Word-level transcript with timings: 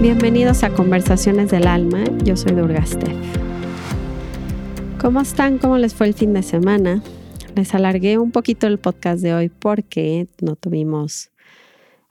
Bienvenidos 0.00 0.62
a 0.62 0.70
Conversaciones 0.70 1.50
del 1.50 1.66
Alma, 1.66 2.04
yo 2.24 2.36
soy 2.36 2.52
Durga 2.52 2.84
¿Cómo 5.00 5.20
están? 5.20 5.58
¿Cómo 5.58 5.78
les 5.78 5.94
fue 5.94 6.06
el 6.06 6.14
fin 6.14 6.32
de 6.32 6.42
semana? 6.42 7.02
Les 7.54 7.74
alargué 7.74 8.18
un 8.18 8.30
poquito 8.30 8.66
el 8.66 8.78
podcast 8.78 9.22
de 9.22 9.32
hoy 9.34 9.48
porque 9.48 10.28
no 10.40 10.56
tuvimos 10.56 11.30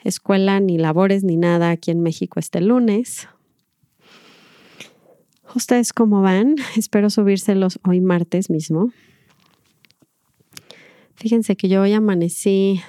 escuela 0.03 0.59
ni 0.59 0.77
labores 0.77 1.23
ni 1.23 1.37
nada 1.37 1.69
aquí 1.71 1.91
en 1.91 2.01
México 2.01 2.39
este 2.39 2.61
lunes. 2.61 3.27
¿Ustedes 5.55 5.93
cómo 5.93 6.21
van? 6.21 6.55
Espero 6.75 7.09
subírselos 7.09 7.79
hoy 7.87 8.01
martes 8.01 8.49
mismo. 8.49 8.91
Fíjense 11.15 11.55
que 11.55 11.69
yo 11.69 11.81
hoy 11.81 11.93
amanecí 11.93 12.81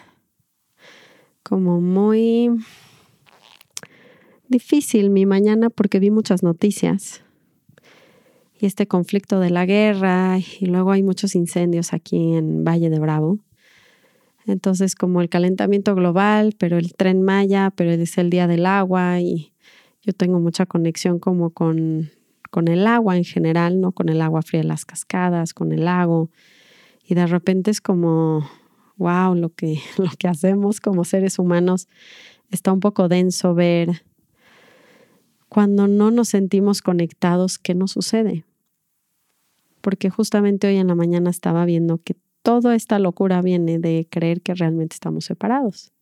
como 1.42 1.80
muy 1.80 2.50
difícil 4.48 5.10
mi 5.10 5.24
mañana 5.24 5.70
porque 5.70 5.98
vi 5.98 6.10
muchas 6.10 6.42
noticias 6.42 7.22
y 8.60 8.66
este 8.66 8.86
conflicto 8.86 9.40
de 9.40 9.50
la 9.50 9.64
guerra 9.64 10.38
y 10.38 10.66
luego 10.66 10.90
hay 10.90 11.02
muchos 11.02 11.34
incendios 11.34 11.92
aquí 11.92 12.34
en 12.34 12.64
Valle 12.64 12.90
de 12.90 12.98
Bravo. 12.98 13.38
Entonces 14.46 14.94
como 14.94 15.20
el 15.20 15.28
calentamiento 15.28 15.94
global, 15.94 16.54
pero 16.58 16.76
el 16.76 16.94
tren 16.94 17.22
Maya, 17.22 17.72
pero 17.74 17.92
es 17.92 18.18
el 18.18 18.30
día 18.30 18.46
del 18.46 18.66
agua 18.66 19.20
y 19.20 19.52
yo 20.02 20.12
tengo 20.12 20.40
mucha 20.40 20.66
conexión 20.66 21.18
como 21.18 21.50
con, 21.50 22.10
con 22.50 22.68
el 22.68 22.86
agua 22.86 23.16
en 23.16 23.24
general, 23.24 23.80
¿no? 23.80 23.92
Con 23.92 24.08
el 24.08 24.20
agua 24.20 24.42
fría 24.42 24.62
de 24.62 24.68
las 24.68 24.84
cascadas, 24.84 25.54
con 25.54 25.72
el 25.72 25.84
lago. 25.84 26.30
Y 27.04 27.14
de 27.14 27.26
repente 27.26 27.70
es 27.70 27.80
como, 27.80 28.48
wow, 28.96 29.34
lo 29.34 29.50
que, 29.50 29.80
lo 29.98 30.10
que 30.18 30.28
hacemos 30.28 30.80
como 30.80 31.04
seres 31.04 31.38
humanos 31.38 31.88
está 32.50 32.72
un 32.72 32.80
poco 32.80 33.08
denso 33.08 33.54
ver 33.54 34.02
cuando 35.48 35.88
no 35.88 36.10
nos 36.10 36.28
sentimos 36.28 36.82
conectados, 36.82 37.58
¿qué 37.58 37.74
nos 37.74 37.92
sucede? 37.92 38.44
Porque 39.80 40.10
justamente 40.10 40.66
hoy 40.66 40.76
en 40.76 40.88
la 40.88 40.94
mañana 40.94 41.30
estaba 41.30 41.64
viendo 41.64 41.98
que 41.98 42.16
toda 42.42 42.74
esta 42.74 42.98
locura 42.98 43.40
viene 43.42 43.78
de 43.78 44.06
creer 44.10 44.42
que 44.42 44.54
realmente 44.54 44.94
estamos 44.94 45.24
separados. 45.24 45.92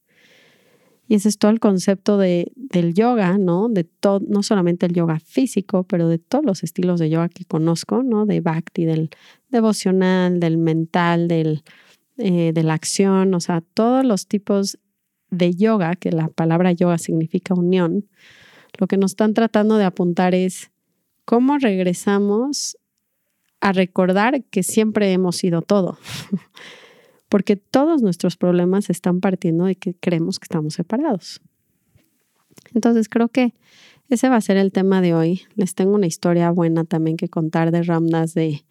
Y 1.09 1.15
ese 1.15 1.29
es 1.29 1.39
todo 1.39 1.51
el 1.53 1.61
concepto 1.61 2.19
de, 2.19 2.53
del 2.57 2.95
yoga, 2.95 3.39
¿no? 3.39 3.69
De 3.69 3.85
todo, 3.85 4.21
no 4.27 4.43
solamente 4.43 4.87
el 4.87 4.93
yoga 4.93 5.21
físico, 5.21 5.85
pero 5.85 6.09
de 6.09 6.19
todos 6.19 6.45
los 6.45 6.63
estilos 6.65 6.99
de 6.99 7.11
yoga 7.11 7.29
que 7.29 7.45
conozco, 7.45 8.03
¿no? 8.03 8.27
De 8.27 8.41
bhakti, 8.41 8.85
del 8.85 9.11
devocional, 9.49 10.41
del 10.41 10.59
mental, 10.59 11.29
del, 11.29 11.63
eh, 12.19 12.53
de 12.53 12.63
la 12.63 12.75
acción, 12.75 13.35
o 13.35 13.41
sea, 13.41 13.61
todos 13.61 14.05
los 14.05 14.27
tipos 14.27 14.79
de 15.31 15.55
yoga, 15.55 15.97
que 15.97 16.11
la 16.11 16.29
palabra 16.29 16.73
yoga 16.73 16.99
significa 16.99 17.55
unión, 17.55 18.09
lo 18.79 18.87
que 18.87 18.97
nos 18.97 19.13
están 19.13 19.35
tratando 19.35 19.77
de 19.77 19.85
apuntar 19.85 20.35
es 20.35 20.71
cómo 21.25 21.59
regresamos 21.59 22.79
a 23.61 23.73
recordar 23.73 24.45
que 24.45 24.63
siempre 24.63 25.13
hemos 25.13 25.37
sido 25.37 25.63
todo. 25.63 25.99
Porque 27.29 27.57
todos 27.57 28.03
nuestros 28.03 28.37
problemas 28.37 28.91
están 28.91 29.21
partiendo 29.21 29.65
de 29.65 29.77
que 29.77 29.95
creemos 29.95 30.39
que 30.39 30.45
estamos 30.45 30.75
separados. 30.75 31.41
Entonces 32.75 33.09
creo 33.09 33.29
que 33.29 33.55
ese 34.09 34.29
va 34.29 34.37
a 34.37 34.41
ser 34.41 34.57
el 34.57 34.73
tema 34.73 35.01
de 35.01 35.15
hoy. 35.15 35.43
Les 35.55 35.75
tengo 35.75 35.95
una 35.95 36.07
historia 36.07 36.51
buena 36.51 36.85
también 36.85 37.17
que 37.17 37.29
contar 37.29 37.73
de 37.73 37.83
Ramdas 37.83 38.35
de, 38.35 38.65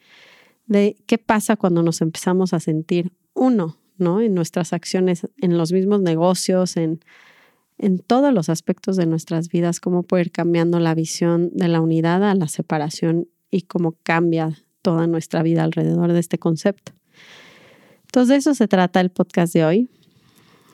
de 0.66 0.96
qué 1.06 1.18
pasa 1.18 1.58
cuando 1.58 1.84
nos 1.84 2.02
empezamos 2.02 2.54
a 2.54 2.60
sentir 2.60 3.12
uno, 3.34 3.78
¿no? 3.98 4.22
En 4.22 4.34
nuestras 4.34 4.72
acciones, 4.72 5.28
en 5.42 5.58
los 5.58 5.74
mismos 5.74 6.02
negocios, 6.02 6.78
en 6.78 7.02
en 7.78 8.00
todos 8.00 8.34
los 8.34 8.50
aspectos 8.50 8.96
de 8.96 9.06
nuestras 9.06 9.50
vidas, 9.50 9.80
cómo 9.80 10.04
puede 10.04 10.24
ir 10.24 10.32
cambiando 10.32 10.80
la 10.80 10.96
visión 10.96 11.52
de 11.54 11.68
la 11.68 11.82
unidad 11.82 12.24
a 12.24 12.36
la 12.36 12.48
separación 12.48 13.28
y 13.52 13.64
cómo 13.64 13.96
cambia 14.04 14.58
toda 14.82 15.08
nuestra 15.08 15.44
vida 15.44 15.64
alrededor 15.64 16.14
de 16.14 16.20
este 16.20 16.38
concepto. 16.38 16.94
Entonces 18.16 18.30
de 18.30 18.38
eso 18.38 18.56
se 18.56 18.70
trata 18.70 19.02
el 19.02 19.10
podcast 19.10 19.54
de 19.54 19.66
hoy. 19.66 19.90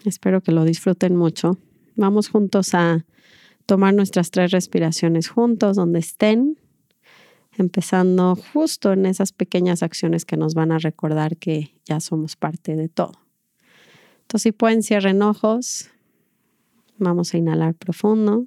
Espero 0.05 0.41
que 0.41 0.51
lo 0.51 0.63
disfruten 0.63 1.15
mucho. 1.15 1.57
Vamos 1.95 2.29
juntos 2.29 2.75
a 2.75 3.03
tomar 3.65 3.95
nuestras 3.95 4.29
tres 4.29 4.51
respiraciones 4.51 5.27
juntos, 5.27 5.75
donde 5.75 5.97
estén, 5.97 6.59
empezando 7.57 8.35
justo 8.35 8.93
en 8.93 9.07
esas 9.07 9.31
pequeñas 9.31 9.81
acciones 9.81 10.23
que 10.23 10.37
nos 10.37 10.53
van 10.53 10.71
a 10.71 10.77
recordar 10.77 11.35
que 11.37 11.73
ya 11.83 11.99
somos 11.99 12.35
parte 12.35 12.75
de 12.75 12.89
todo. 12.89 13.13
Entonces, 14.21 14.43
si 14.43 14.51
pueden, 14.51 14.83
cierren 14.83 15.23
ojos, 15.23 15.89
Vamos 16.99 17.33
a 17.33 17.39
inhalar 17.39 17.73
profundo. 17.73 18.45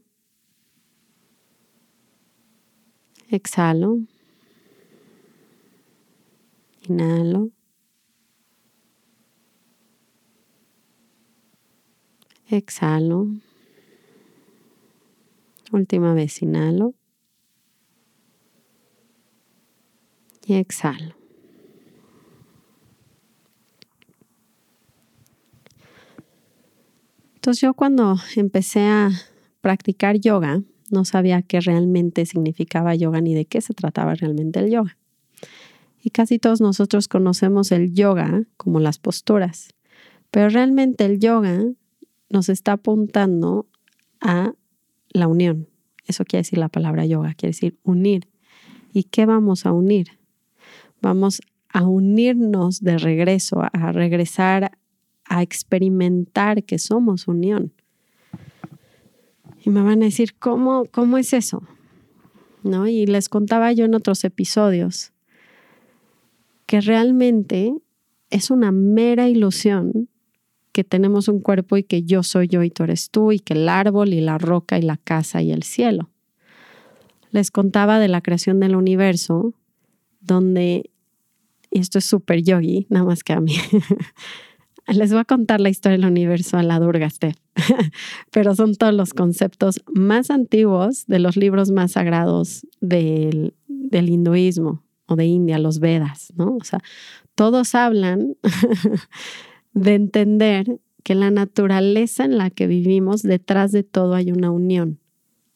Exhalo. 3.29 3.99
Inhalo. 6.89 7.51
Exhalo. 12.49 13.29
Última 15.73 16.15
vez 16.15 16.43
inhalo. 16.43 16.95
Y 20.47 20.55
exhalo. 20.55 21.15
Entonces 27.37 27.61
yo 27.61 27.75
cuando 27.75 28.17
empecé 28.37 28.81
a 28.81 29.11
practicar 29.61 30.19
yoga, 30.19 30.63
no 30.91 31.05
sabía 31.05 31.43
qué 31.43 31.61
realmente 31.61 32.25
significaba 32.25 32.95
yoga 32.95 33.21
ni 33.21 33.35
de 33.35 33.45
qué 33.45 33.61
se 33.61 33.75
trataba 33.75 34.15
realmente 34.15 34.61
el 34.61 34.71
yoga. 34.71 34.97
Y 36.03 36.11
casi 36.11 36.39
todos 36.39 36.61
nosotros 36.61 37.09
conocemos 37.09 37.73
el 37.73 37.93
yoga 37.95 38.45
como 38.57 38.81
las 38.81 38.99
posturas, 38.99 39.75
pero 40.31 40.49
realmente 40.49 41.05
el 41.05 41.19
yoga 41.19 41.65
nos 42.35 42.51
está 42.51 42.73
apuntando 42.73 43.67
a 44.21 44.53
la 45.09 45.29
unión. 45.29 45.69
Eso 46.07 46.25
quiere 46.25 46.41
decir 46.43 46.59
la 46.59 46.69
palabra 46.69 47.07
yoga, 47.07 47.33
quiere 47.35 47.53
decir 47.53 47.79
unir. 47.83 48.29
¿Y 48.93 49.05
qué 49.05 49.25
vamos 49.25 49.65
a 49.65 49.73
unir? 49.73 50.19
Vamos 51.01 51.41
a 51.69 51.87
unirnos 51.87 52.81
de 52.81 52.99
regreso, 52.99 53.63
a 53.73 53.93
regresar 53.93 54.79
a 55.25 55.43
experimentar 55.43 56.65
que 56.65 56.79
somos 56.79 57.29
unión. 57.29 57.73
Y 59.65 59.71
me 59.71 59.83
van 59.83 60.03
a 60.03 60.07
decir, 60.07 60.35
¿cómo, 60.39 60.85
cómo 60.91 61.17
es 61.17 61.33
eso? 61.33 61.63
¿No? 62.63 62.87
Y 62.87 63.07
les 63.07 63.29
contaba 63.29 63.73
yo 63.73 63.85
en 63.85 63.95
otros 63.95 64.25
episodios 64.25 65.13
que 66.67 66.81
realmente 66.81 67.75
es 68.31 68.51
una 68.51 68.73
mera 68.73 69.29
ilusión 69.29 70.09
que 70.75 70.83
tenemos 70.83 71.29
un 71.29 71.41
cuerpo 71.41 71.77
y 71.77 71.85
que 71.85 72.03
yo 72.03 72.25
soy 72.25 72.49
yo 72.49 72.65
y 72.65 72.71
tú 72.71 72.83
eres 72.83 73.11
tú 73.11 73.31
y 73.31 73.39
que 73.39 73.55
el 73.55 73.69
árbol 73.69 74.13
y 74.13 74.21
la 74.21 74.39
roca 74.39 74.77
y 74.77 74.83
la 74.83 74.97
casa 74.97 75.41
y 75.41 75.53
el 75.53 75.63
cielo. 75.63 76.11
Les 77.31 77.53
contaba 77.53 78.01
de 78.01 78.09
la 78.09 78.21
creación 78.21 78.59
del 78.59 78.75
universo, 78.75 79.55
donde, 80.21 80.91
esto 81.71 81.99
es 81.99 82.05
súper 82.05 82.43
yogi, 82.43 82.89
nada 82.91 83.07
más 83.07 83.23
que 83.23 83.35
a 83.35 83.41
mí, 83.41 83.55
Les 84.89 85.11
voy 85.13 85.21
a 85.21 85.25
contar 85.25 85.61
la 85.61 85.71
historia 85.71 85.97
del 85.97 86.11
universo 86.11 86.59
a 86.59 86.63
la 86.63 86.79
Durgaste, 86.79 87.37
pero 88.31 88.55
son 88.55 88.75
todos 88.75 88.93
los 88.93 89.15
conceptos 89.15 89.81
más 89.95 90.31
antiguos 90.31 91.07
de 91.07 91.21
los 91.21 91.37
libros 91.37 91.71
más 91.71 91.93
sagrados 91.93 92.67
del, 92.81 93.55
del 93.67 94.11
hinduismo 94.11 94.83
o 95.07 95.17
de 95.17 95.25
India, 95.25 95.59
los 95.59 95.79
Vedas, 95.79 96.33
¿no? 96.37 96.57
O 96.57 96.65
sea, 96.65 96.81
todos 97.35 97.75
hablan 97.75 98.37
de 99.75 99.95
entender 99.95 100.81
que 101.03 101.15
la 101.15 101.31
naturaleza 101.31 102.25
en 102.25 102.39
la 102.39 102.51
que 102.51 102.67
vivimos, 102.67 103.23
detrás 103.23 103.73
de 103.73 103.83
todo 103.83 104.15
hay 104.15 104.33
una 104.33 104.51
unión 104.51 105.01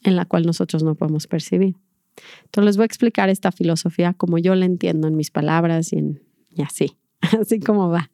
en 0.03 0.17
la 0.17 0.27
cual 0.27 0.45
nosotros 0.45 0.83
no 0.83 0.95
podemos 0.95 1.27
percibir. 1.27 1.77
Entonces 2.45 2.67
les 2.67 2.77
voy 2.77 2.85
a 2.85 2.87
explicar 2.87 3.29
esta 3.29 3.53
filosofía 3.53 4.13
como 4.13 4.39
yo 4.39 4.55
la 4.55 4.67
entiendo 4.67 5.09
en 5.09 5.17
mis 5.17 5.31
palabras 5.31 5.93
y, 5.93 5.99
en, 5.99 6.23
y 6.51 6.63
así, 6.63 6.97
así 7.21 7.61
como 7.61 7.89
va. 7.89 8.11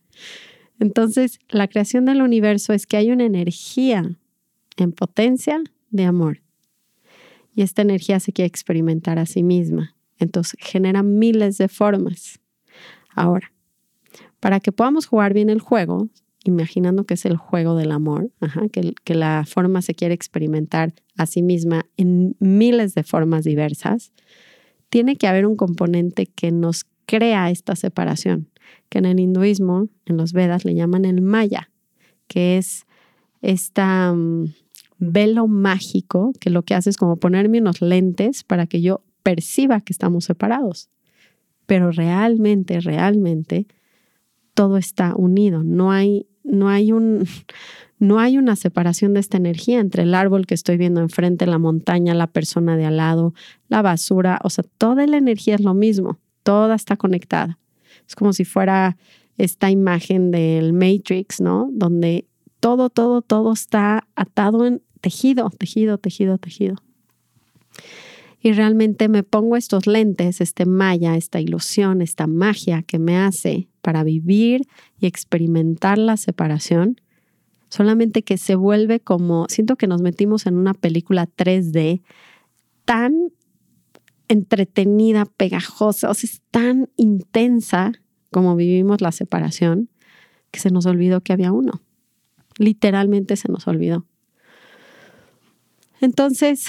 Entonces, 0.80 1.38
la 1.48 1.68
creación 1.68 2.04
del 2.04 2.20
universo 2.20 2.72
es 2.72 2.86
que 2.86 2.96
hay 2.96 3.10
una 3.10 3.24
energía 3.24 4.18
en 4.76 4.92
potencia 4.92 5.62
de 5.90 6.04
amor. 6.04 6.42
Y 7.54 7.62
esta 7.62 7.82
energía 7.82 8.18
se 8.18 8.32
quiere 8.32 8.48
experimentar 8.48 9.18
a 9.18 9.26
sí 9.26 9.42
misma. 9.42 9.96
Entonces, 10.18 10.56
genera 10.58 11.02
miles 11.02 11.58
de 11.58 11.68
formas. 11.68 12.40
Ahora, 13.14 13.53
para 14.44 14.60
que 14.60 14.72
podamos 14.72 15.06
jugar 15.06 15.32
bien 15.32 15.48
el 15.48 15.58
juego, 15.58 16.10
imaginando 16.44 17.04
que 17.04 17.14
es 17.14 17.24
el 17.24 17.38
juego 17.38 17.76
del 17.76 17.90
amor, 17.92 18.30
que, 18.72 19.14
la 19.14 19.44
forma 19.46 19.80
se 19.80 19.94
quiere 19.94 20.12
experimentar 20.12 20.92
a 21.16 21.24
sí 21.24 21.40
misma 21.40 21.86
en 21.96 22.36
miles 22.40 22.94
de 22.94 23.04
formas 23.04 23.44
diversas, 23.44 24.12
tiene 24.90 25.16
que 25.16 25.28
haber 25.28 25.46
un 25.46 25.56
componente 25.56 26.26
que 26.26 26.52
nos 26.52 26.84
crea 27.06 27.48
esta 27.48 27.74
separación, 27.74 28.50
que 28.90 28.98
en 28.98 29.06
el 29.06 29.18
hinduismo, 29.18 29.88
en 30.04 30.18
los 30.18 30.34
Vedas, 30.34 30.66
le 30.66 30.74
llaman 30.74 31.06
el 31.06 31.22
maya, 31.22 31.70
que 32.28 32.58
es 32.58 32.84
esta 33.40 34.12
mm, 34.12 34.52
velo 34.98 35.48
mágico 35.48 36.34
que 36.38 36.50
lo 36.50 36.64
que 36.64 36.74
hace 36.74 36.90
es 36.90 36.98
como 36.98 37.16
ponerme 37.16 37.62
unos 37.62 37.80
lentes 37.80 38.44
para 38.44 38.66
que 38.66 38.82
yo 38.82 39.02
perciba 39.22 39.80
que 39.80 39.94
estamos 39.94 40.26
separados. 40.26 40.90
Pero 41.64 41.92
realmente, 41.92 42.78
realmente, 42.80 43.66
todo 44.54 44.76
está 44.76 45.14
unido. 45.16 45.62
No 45.62 45.92
hay, 45.92 46.26
no 46.42 46.68
hay 46.68 46.92
un, 46.92 47.26
no 47.98 48.18
hay 48.18 48.38
una 48.38 48.56
separación 48.56 49.14
de 49.14 49.20
esta 49.20 49.36
energía 49.36 49.80
entre 49.80 50.04
el 50.04 50.14
árbol 50.14 50.46
que 50.46 50.54
estoy 50.54 50.76
viendo 50.76 51.00
enfrente, 51.00 51.46
la 51.46 51.58
montaña, 51.58 52.14
la 52.14 52.26
persona 52.26 52.76
de 52.76 52.86
al 52.86 52.96
lado, 52.96 53.34
la 53.68 53.82
basura. 53.82 54.40
O 54.42 54.50
sea, 54.50 54.64
toda 54.78 55.06
la 55.06 55.16
energía 55.16 55.54
es 55.56 55.60
lo 55.60 55.74
mismo. 55.74 56.18
Toda 56.42 56.74
está 56.74 56.96
conectada. 56.96 57.58
Es 58.06 58.14
como 58.14 58.32
si 58.32 58.44
fuera 58.44 58.96
esta 59.38 59.70
imagen 59.70 60.30
del 60.30 60.72
Matrix, 60.72 61.40
¿no? 61.40 61.68
Donde 61.72 62.26
todo, 62.60 62.90
todo, 62.90 63.22
todo 63.22 63.52
está 63.52 64.06
atado 64.14 64.66
en 64.66 64.82
tejido, 65.00 65.50
tejido, 65.50 65.98
tejido, 65.98 66.38
tejido. 66.38 66.76
Y 68.44 68.52
realmente 68.52 69.08
me 69.08 69.22
pongo 69.22 69.56
estos 69.56 69.86
lentes, 69.86 70.42
este 70.42 70.66
maya, 70.66 71.16
esta 71.16 71.40
ilusión, 71.40 72.02
esta 72.02 72.26
magia 72.26 72.82
que 72.82 72.98
me 72.98 73.16
hace 73.16 73.70
para 73.80 74.04
vivir 74.04 74.68
y 74.98 75.06
experimentar 75.06 75.96
la 75.96 76.18
separación, 76.18 77.00
solamente 77.70 78.22
que 78.22 78.36
se 78.36 78.54
vuelve 78.54 79.00
como, 79.00 79.46
siento 79.48 79.76
que 79.76 79.86
nos 79.86 80.02
metimos 80.02 80.44
en 80.44 80.58
una 80.58 80.74
película 80.74 81.26
3D 81.26 82.02
tan 82.84 83.32
entretenida, 84.28 85.24
pegajosa, 85.24 86.10
o 86.10 86.14
sea, 86.14 86.28
es 86.28 86.42
tan 86.50 86.90
intensa 86.96 87.92
como 88.30 88.56
vivimos 88.56 89.00
la 89.00 89.12
separación, 89.12 89.88
que 90.50 90.60
se 90.60 90.70
nos 90.70 90.84
olvidó 90.84 91.22
que 91.22 91.32
había 91.32 91.50
uno. 91.50 91.80
Literalmente 92.58 93.36
se 93.36 93.50
nos 93.50 93.66
olvidó. 93.66 94.04
Entonces, 96.02 96.66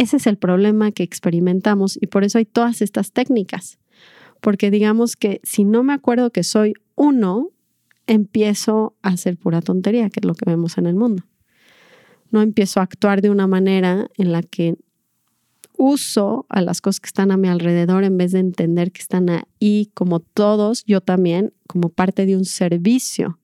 ese 0.00 0.16
es 0.16 0.26
el 0.26 0.38
problema 0.38 0.92
que 0.92 1.02
experimentamos 1.02 1.98
y 2.00 2.06
por 2.06 2.24
eso 2.24 2.38
hay 2.38 2.46
todas 2.46 2.80
estas 2.80 3.12
técnicas. 3.12 3.78
Porque 4.40 4.70
digamos 4.70 5.14
que 5.14 5.42
si 5.42 5.64
no 5.64 5.82
me 5.82 5.92
acuerdo 5.92 6.30
que 6.30 6.42
soy 6.42 6.72
uno, 6.94 7.50
empiezo 8.06 8.96
a 9.02 9.10
hacer 9.10 9.36
pura 9.36 9.60
tontería, 9.60 10.08
que 10.08 10.20
es 10.20 10.24
lo 10.24 10.34
que 10.34 10.48
vemos 10.48 10.78
en 10.78 10.86
el 10.86 10.94
mundo. 10.94 11.24
No 12.30 12.40
empiezo 12.40 12.80
a 12.80 12.84
actuar 12.84 13.20
de 13.20 13.28
una 13.28 13.46
manera 13.46 14.08
en 14.16 14.32
la 14.32 14.42
que 14.42 14.76
uso 15.76 16.46
a 16.48 16.62
las 16.62 16.80
cosas 16.80 17.00
que 17.00 17.08
están 17.08 17.30
a 17.30 17.36
mi 17.36 17.48
alrededor 17.48 18.02
en 18.04 18.16
vez 18.16 18.32
de 18.32 18.38
entender 18.38 18.92
que 18.92 19.02
están 19.02 19.28
ahí 19.28 19.90
como 19.92 20.20
todos, 20.20 20.82
yo 20.86 21.02
también, 21.02 21.52
como 21.66 21.90
parte 21.90 22.24
de 22.24 22.38
un 22.38 22.46
servicio 22.46 23.38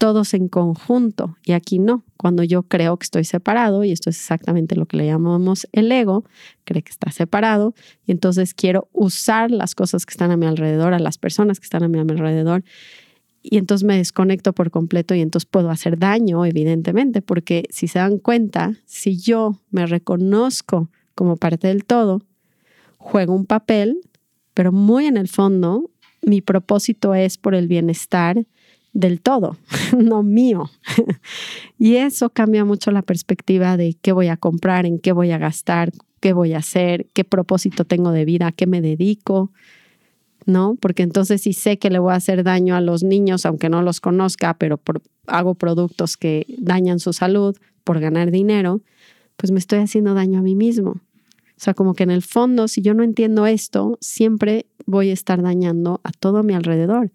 todos 0.00 0.32
en 0.32 0.48
conjunto. 0.48 1.36
Y 1.44 1.52
aquí 1.52 1.78
no, 1.78 2.04
cuando 2.16 2.42
yo 2.42 2.62
creo 2.62 2.96
que 2.96 3.04
estoy 3.04 3.24
separado, 3.24 3.84
y 3.84 3.92
esto 3.92 4.08
es 4.08 4.16
exactamente 4.16 4.74
lo 4.74 4.86
que 4.86 4.96
le 4.96 5.04
llamamos 5.04 5.68
el 5.72 5.92
ego, 5.92 6.24
cree 6.64 6.82
que 6.82 6.90
está 6.90 7.10
separado, 7.10 7.74
y 8.06 8.12
entonces 8.12 8.54
quiero 8.54 8.88
usar 8.92 9.50
las 9.50 9.74
cosas 9.74 10.06
que 10.06 10.12
están 10.12 10.30
a 10.30 10.38
mi 10.38 10.46
alrededor, 10.46 10.94
a 10.94 10.98
las 10.98 11.18
personas 11.18 11.60
que 11.60 11.64
están 11.64 11.82
a 11.82 11.88
mi 11.88 11.98
alrededor, 11.98 12.64
y 13.42 13.58
entonces 13.58 13.86
me 13.86 13.98
desconecto 13.98 14.54
por 14.54 14.70
completo 14.70 15.14
y 15.14 15.20
entonces 15.20 15.46
puedo 15.50 15.68
hacer 15.68 15.98
daño, 15.98 16.46
evidentemente, 16.46 17.20
porque 17.20 17.64
si 17.68 17.86
se 17.86 17.98
dan 17.98 18.16
cuenta, 18.16 18.72
si 18.86 19.18
yo 19.18 19.60
me 19.70 19.84
reconozco 19.84 20.88
como 21.14 21.36
parte 21.36 21.68
del 21.68 21.84
todo, 21.84 22.22
juego 22.96 23.34
un 23.34 23.44
papel, 23.44 24.00
pero 24.54 24.72
muy 24.72 25.04
en 25.04 25.18
el 25.18 25.28
fondo, 25.28 25.90
mi 26.22 26.40
propósito 26.40 27.14
es 27.14 27.36
por 27.36 27.54
el 27.54 27.68
bienestar 27.68 28.46
del 28.92 29.20
todo, 29.20 29.56
no 29.96 30.22
mío. 30.22 30.70
y 31.78 31.96
eso 31.96 32.30
cambia 32.30 32.64
mucho 32.64 32.90
la 32.90 33.02
perspectiva 33.02 33.76
de 33.76 33.96
qué 34.00 34.12
voy 34.12 34.28
a 34.28 34.36
comprar, 34.36 34.86
en 34.86 34.98
qué 34.98 35.12
voy 35.12 35.30
a 35.30 35.38
gastar, 35.38 35.92
qué 36.20 36.32
voy 36.32 36.52
a 36.52 36.58
hacer, 36.58 37.06
qué 37.12 37.24
propósito 37.24 37.84
tengo 37.84 38.12
de 38.12 38.24
vida, 38.24 38.48
a 38.48 38.52
qué 38.52 38.66
me 38.66 38.80
dedico, 38.80 39.50
¿no? 40.46 40.76
Porque 40.80 41.02
entonces 41.02 41.42
si 41.42 41.52
sé 41.52 41.78
que 41.78 41.90
le 41.90 41.98
voy 41.98 42.12
a 42.12 42.16
hacer 42.16 42.44
daño 42.44 42.76
a 42.76 42.80
los 42.80 43.02
niños, 43.02 43.46
aunque 43.46 43.68
no 43.68 43.82
los 43.82 44.00
conozca, 44.00 44.54
pero 44.54 44.80
hago 45.26 45.54
productos 45.54 46.16
que 46.16 46.46
dañan 46.58 46.98
su 46.98 47.12
salud 47.12 47.56
por 47.84 48.00
ganar 48.00 48.30
dinero, 48.30 48.80
pues 49.36 49.50
me 49.50 49.58
estoy 49.58 49.78
haciendo 49.78 50.14
daño 50.14 50.40
a 50.40 50.42
mí 50.42 50.54
mismo. 50.54 50.90
O 50.90 51.62
sea, 51.62 51.74
como 51.74 51.94
que 51.94 52.04
en 52.04 52.10
el 52.10 52.22
fondo, 52.22 52.68
si 52.68 52.80
yo 52.80 52.94
no 52.94 53.02
entiendo 53.02 53.46
esto, 53.46 53.98
siempre 54.00 54.66
voy 54.86 55.10
a 55.10 55.12
estar 55.12 55.42
dañando 55.42 56.00
a 56.04 56.10
todo 56.10 56.42
mi 56.42 56.54
alrededor. 56.54 57.10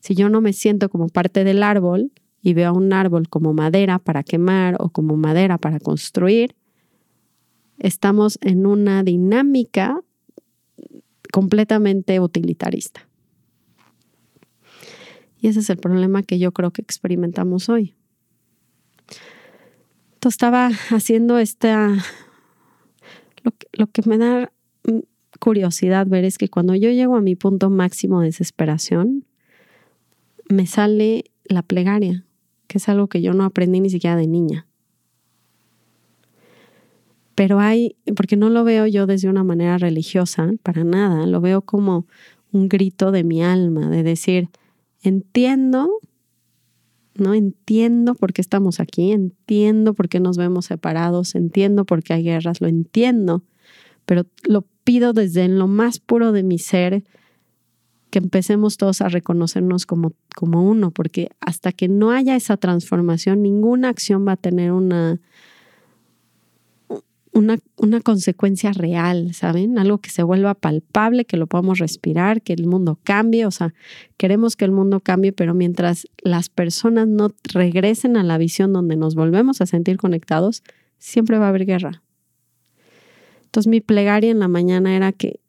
Si 0.00 0.14
yo 0.14 0.28
no 0.28 0.40
me 0.40 0.52
siento 0.52 0.88
como 0.88 1.08
parte 1.08 1.44
del 1.44 1.62
árbol 1.62 2.12
y 2.42 2.54
veo 2.54 2.70
a 2.70 2.72
un 2.72 2.92
árbol 2.92 3.28
como 3.28 3.52
madera 3.52 3.98
para 3.98 4.22
quemar 4.22 4.76
o 4.80 4.88
como 4.88 5.16
madera 5.16 5.58
para 5.58 5.78
construir, 5.78 6.56
estamos 7.78 8.38
en 8.42 8.66
una 8.66 9.02
dinámica 9.02 10.00
completamente 11.32 12.18
utilitarista. 12.18 13.06
Y 15.38 15.48
ese 15.48 15.60
es 15.60 15.70
el 15.70 15.78
problema 15.78 16.22
que 16.22 16.38
yo 16.38 16.52
creo 16.52 16.70
que 16.70 16.82
experimentamos 16.82 17.68
hoy. 17.68 17.94
Entonces 20.14 20.34
estaba 20.34 20.70
haciendo 20.90 21.38
esta... 21.38 21.96
Lo 23.42 23.52
que, 23.52 23.66
lo 23.72 23.86
que 23.86 24.02
me 24.04 24.18
da 24.18 24.52
curiosidad 25.38 26.06
ver 26.06 26.24
es 26.24 26.36
que 26.36 26.48
cuando 26.48 26.74
yo 26.74 26.90
llego 26.90 27.16
a 27.16 27.22
mi 27.22 27.36
punto 27.36 27.70
máximo 27.70 28.20
de 28.20 28.26
desesperación, 28.26 29.24
me 30.50 30.66
sale 30.66 31.24
la 31.44 31.62
plegaria, 31.62 32.24
que 32.66 32.78
es 32.78 32.88
algo 32.88 33.08
que 33.08 33.22
yo 33.22 33.32
no 33.32 33.44
aprendí 33.44 33.80
ni 33.80 33.90
siquiera 33.90 34.16
de 34.16 34.26
niña. 34.26 34.66
Pero 37.34 37.58
hay, 37.60 37.96
porque 38.16 38.36
no 38.36 38.50
lo 38.50 38.64
veo 38.64 38.86
yo 38.86 39.06
desde 39.06 39.28
una 39.28 39.44
manera 39.44 39.78
religiosa, 39.78 40.50
para 40.62 40.84
nada, 40.84 41.26
lo 41.26 41.40
veo 41.40 41.62
como 41.62 42.06
un 42.52 42.68
grito 42.68 43.12
de 43.12 43.24
mi 43.24 43.42
alma, 43.42 43.88
de 43.88 44.02
decir, 44.02 44.48
entiendo, 45.02 45.88
¿no? 47.14 47.34
Entiendo 47.34 48.14
por 48.14 48.32
qué 48.32 48.40
estamos 48.40 48.80
aquí, 48.80 49.12
entiendo 49.12 49.94
por 49.94 50.08
qué 50.08 50.20
nos 50.20 50.36
vemos 50.36 50.66
separados, 50.66 51.34
entiendo 51.34 51.84
por 51.84 52.02
qué 52.02 52.14
hay 52.14 52.24
guerras, 52.24 52.60
lo 52.60 52.68
entiendo, 52.68 53.42
pero 54.04 54.26
lo 54.42 54.66
pido 54.84 55.12
desde 55.12 55.48
lo 55.48 55.66
más 55.66 55.98
puro 56.00 56.32
de 56.32 56.42
mi 56.42 56.58
ser, 56.58 57.04
que 58.10 58.18
empecemos 58.18 58.76
todos 58.76 59.00
a 59.00 59.08
reconocernos 59.08 59.86
como, 59.86 60.12
como 60.36 60.62
uno, 60.68 60.90
porque 60.90 61.30
hasta 61.40 61.72
que 61.72 61.88
no 61.88 62.10
haya 62.10 62.36
esa 62.36 62.56
transformación, 62.56 63.42
ninguna 63.42 63.88
acción 63.88 64.26
va 64.26 64.32
a 64.32 64.36
tener 64.36 64.72
una, 64.72 65.20
una, 67.32 67.58
una, 67.76 68.00
consecuencia 68.00 68.72
real, 68.72 69.32
¿saben? 69.34 69.78
Algo 69.78 69.98
que 69.98 70.10
se 70.10 70.22
vuelva 70.22 70.54
palpable, 70.54 71.24
que 71.24 71.36
lo 71.36 71.46
podamos 71.46 71.78
respirar, 71.78 72.42
que 72.42 72.52
el 72.52 72.66
mundo 72.66 72.98
cambie. 73.02 73.46
O 73.46 73.50
sea, 73.50 73.72
queremos 74.16 74.56
que 74.56 74.64
el 74.64 74.72
mundo 74.72 75.00
cambie, 75.00 75.32
pero 75.32 75.54
mientras 75.54 76.06
las 76.22 76.48
personas 76.48 77.08
no 77.08 77.32
regresen 77.44 78.16
a 78.16 78.22
la 78.22 78.36
visión 78.36 78.72
donde 78.72 78.96
nos 78.96 79.14
volvemos 79.14 79.60
a 79.60 79.66
sentir 79.66 79.96
conectados, 79.96 80.62
siempre 80.98 81.38
va 81.38 81.46
a 81.46 81.48
haber 81.50 81.66
guerra. 81.66 82.02
Entonces 83.44 83.68
mi 83.68 83.80
plegaria 83.80 84.30
en 84.30 84.38
la 84.38 84.46
mañana 84.46 84.94
era 84.94 85.10
que 85.10 85.39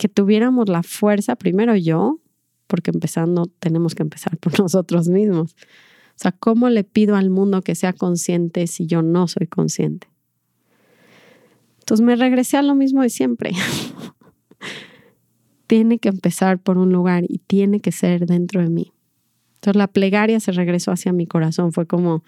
que 0.00 0.08
tuviéramos 0.08 0.70
la 0.70 0.82
fuerza, 0.82 1.36
primero 1.36 1.76
yo, 1.76 2.20
porque 2.66 2.90
empezando 2.90 3.50
tenemos 3.58 3.94
que 3.94 4.02
empezar 4.02 4.38
por 4.38 4.54
nosotros 4.58 5.10
mismos. 5.10 5.52
O 5.52 6.16
sea, 6.16 6.32
¿cómo 6.32 6.70
le 6.70 6.84
pido 6.84 7.16
al 7.16 7.28
mundo 7.28 7.60
que 7.60 7.74
sea 7.74 7.92
consciente 7.92 8.66
si 8.66 8.86
yo 8.86 9.02
no 9.02 9.28
soy 9.28 9.46
consciente? 9.46 10.08
Entonces 11.80 12.06
me 12.06 12.16
regresé 12.16 12.56
a 12.56 12.62
lo 12.62 12.74
mismo 12.74 13.02
de 13.02 13.10
siempre. 13.10 13.52
tiene 15.66 15.98
que 15.98 16.08
empezar 16.08 16.58
por 16.58 16.78
un 16.78 16.92
lugar 16.92 17.24
y 17.28 17.36
tiene 17.36 17.80
que 17.80 17.92
ser 17.92 18.24
dentro 18.24 18.62
de 18.62 18.70
mí. 18.70 18.94
Entonces 19.56 19.76
la 19.76 19.86
plegaria 19.86 20.40
se 20.40 20.52
regresó 20.52 20.92
hacia 20.92 21.12
mi 21.12 21.26
corazón. 21.26 21.74
Fue 21.74 21.86
como, 21.86 22.24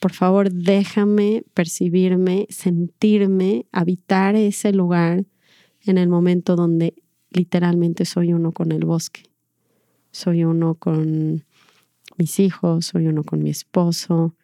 por 0.00 0.12
favor, 0.12 0.50
déjame 0.50 1.44
percibirme, 1.54 2.48
sentirme, 2.50 3.66
habitar 3.70 4.34
ese 4.34 4.72
lugar 4.72 5.24
en 5.86 5.98
el 5.98 6.08
momento 6.08 6.56
donde 6.56 6.94
literalmente 7.30 8.04
soy 8.04 8.32
uno 8.32 8.52
con 8.52 8.72
el 8.72 8.84
bosque, 8.84 9.30
soy 10.10 10.44
uno 10.44 10.74
con 10.74 11.44
mis 12.16 12.40
hijos, 12.40 12.86
soy 12.86 13.06
uno 13.06 13.22
con 13.24 13.42
mi 13.42 13.50
esposo. 13.50 14.34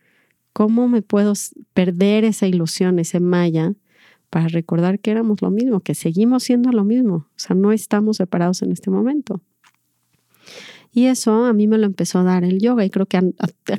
¿Cómo 0.53 0.89
me 0.89 1.03
puedo 1.03 1.33
perder 1.73 2.25
esa 2.25 2.47
ilusión, 2.47 2.99
ese 2.99 3.21
maya, 3.21 3.75
para 4.29 4.49
recordar 4.49 4.99
que 4.99 5.11
éramos 5.11 5.41
lo 5.43 5.51
mismo, 5.51 5.81
que 5.81 5.95
seguimos 5.95 6.43
siendo 6.43 6.71
lo 6.73 6.85
mismo? 6.85 7.15
O 7.15 7.37
sea, 7.37 7.57
no 7.57 7.73
estamos 7.73 8.19
separados 8.19 8.63
en 8.63 8.73
este 8.73 8.91
momento. 8.91 9.41
Y 10.93 11.07
eso 11.07 11.47
a 11.47 11.53
mí 11.55 11.67
me 11.67 11.79
lo 11.79 11.87
empezó 11.87 12.19
a 12.19 12.23
dar 12.23 12.45
el 12.45 12.59
yoga 12.59 12.85
y 12.85 12.91
creo 12.91 13.07
que 13.07 13.17
a, 13.17 13.33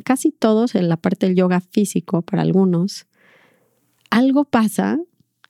casi 0.03 0.31
todos 0.31 0.73
en 0.73 0.89
la 0.89 0.97
parte 0.97 1.27
del 1.27 1.35
yoga 1.35 1.61
físico, 1.61 2.23
para 2.23 2.41
algunos, 2.41 3.05
algo 4.09 4.45
pasa. 4.45 4.99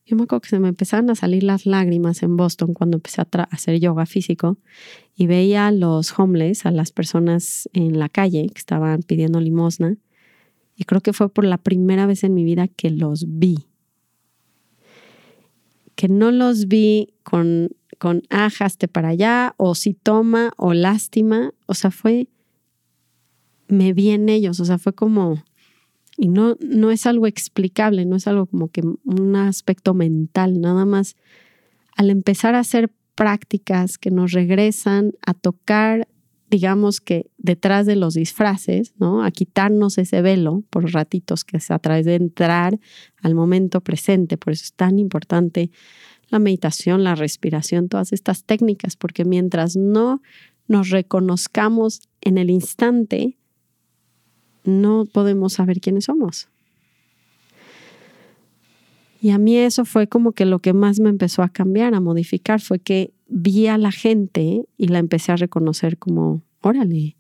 Yo 0.05 0.17
me 0.17 0.23
acuerdo 0.23 0.41
que 0.41 0.49
se 0.49 0.59
me 0.59 0.67
empezaron 0.67 1.09
a 1.09 1.15
salir 1.15 1.43
las 1.43 1.65
lágrimas 1.65 2.23
en 2.23 2.35
Boston 2.35 2.73
cuando 2.73 2.97
empecé 2.97 3.21
a 3.21 3.27
hacer 3.51 3.79
yoga 3.79 4.05
físico 4.05 4.57
y 5.15 5.27
veía 5.27 5.67
a 5.67 5.71
los 5.71 6.17
homeless, 6.17 6.65
a 6.65 6.71
las 6.71 6.91
personas 6.91 7.69
en 7.73 7.99
la 7.99 8.09
calle 8.09 8.47
que 8.53 8.59
estaban 8.59 9.01
pidiendo 9.03 9.39
limosna. 9.39 9.95
Y 10.75 10.83
creo 10.83 11.01
que 11.01 11.13
fue 11.13 11.29
por 11.29 11.45
la 11.45 11.57
primera 11.57 12.05
vez 12.05 12.23
en 12.23 12.33
mi 12.33 12.43
vida 12.43 12.67
que 12.67 12.89
los 12.89 13.25
vi. 13.27 13.67
Que 15.95 16.09
no 16.09 16.31
los 16.31 16.67
vi 16.67 17.13
con 17.23 17.69
con 18.03 18.23
ajaste 18.29 18.89
para 18.89 19.07
allá, 19.09 19.55
o 19.55 19.75
si 19.75 19.93
toma, 19.93 20.51
o 20.57 20.73
lástima. 20.73 21.53
O 21.67 21.73
sea, 21.73 21.89
fue, 21.89 22.27
me 23.69 23.93
vi 23.93 24.09
en 24.09 24.27
ellos, 24.27 24.59
o 24.59 24.65
sea, 24.65 24.77
fue 24.77 24.91
como, 24.91 25.41
y 26.17 26.29
no, 26.29 26.57
no 26.59 26.91
es 26.91 27.05
algo 27.05 27.27
explicable, 27.27 28.05
no 28.05 28.15
es 28.15 28.27
algo 28.27 28.45
como 28.45 28.67
que 28.69 28.81
un 29.03 29.35
aspecto 29.35 29.93
mental, 29.93 30.61
nada 30.61 30.85
más 30.85 31.15
al 31.95 32.09
empezar 32.09 32.55
a 32.55 32.59
hacer 32.59 32.91
prácticas 33.15 33.97
que 33.97 34.11
nos 34.11 34.31
regresan 34.31 35.13
a 35.25 35.33
tocar, 35.33 36.07
digamos 36.49 37.01
que 37.01 37.29
detrás 37.37 37.85
de 37.85 37.95
los 37.95 38.15
disfraces, 38.15 38.93
¿no? 38.97 39.23
A 39.23 39.31
quitarnos 39.31 39.97
ese 39.97 40.21
velo 40.21 40.63
por 40.69 40.91
ratitos 40.91 41.43
que 41.43 41.57
es 41.57 41.71
a 41.71 41.79
través 41.79 42.05
de 42.05 42.15
entrar 42.15 42.79
al 43.21 43.35
momento 43.35 43.81
presente. 43.81 44.37
Por 44.37 44.53
eso 44.53 44.63
es 44.63 44.73
tan 44.73 44.99
importante 44.99 45.71
la 46.29 46.39
meditación, 46.39 47.03
la 47.03 47.15
respiración, 47.15 47.89
todas 47.89 48.13
estas 48.13 48.43
técnicas, 48.43 48.95
porque 48.95 49.25
mientras 49.25 49.75
no 49.75 50.21
nos 50.67 50.89
reconozcamos 50.89 52.01
en 52.21 52.37
el 52.37 52.49
instante, 52.49 53.37
no 54.63 55.05
podemos 55.05 55.53
saber 55.53 55.79
quiénes 55.79 56.05
somos. 56.05 56.49
Y 59.21 59.29
a 59.29 59.37
mí 59.37 59.55
eso 59.55 59.85
fue 59.85 60.07
como 60.07 60.33
que 60.33 60.45
lo 60.45 60.59
que 60.59 60.73
más 60.73 60.99
me 60.99 61.09
empezó 61.09 61.43
a 61.43 61.49
cambiar, 61.49 61.93
a 61.93 62.01
modificar, 62.01 62.59
fue 62.59 62.79
que 62.79 63.13
vi 63.27 63.67
a 63.67 63.77
la 63.77 63.91
gente 63.91 64.65
y 64.77 64.87
la 64.89 64.99
empecé 64.99 65.31
a 65.31 65.37
reconocer 65.37 65.97
como, 65.97 66.41
órale. 66.61 67.15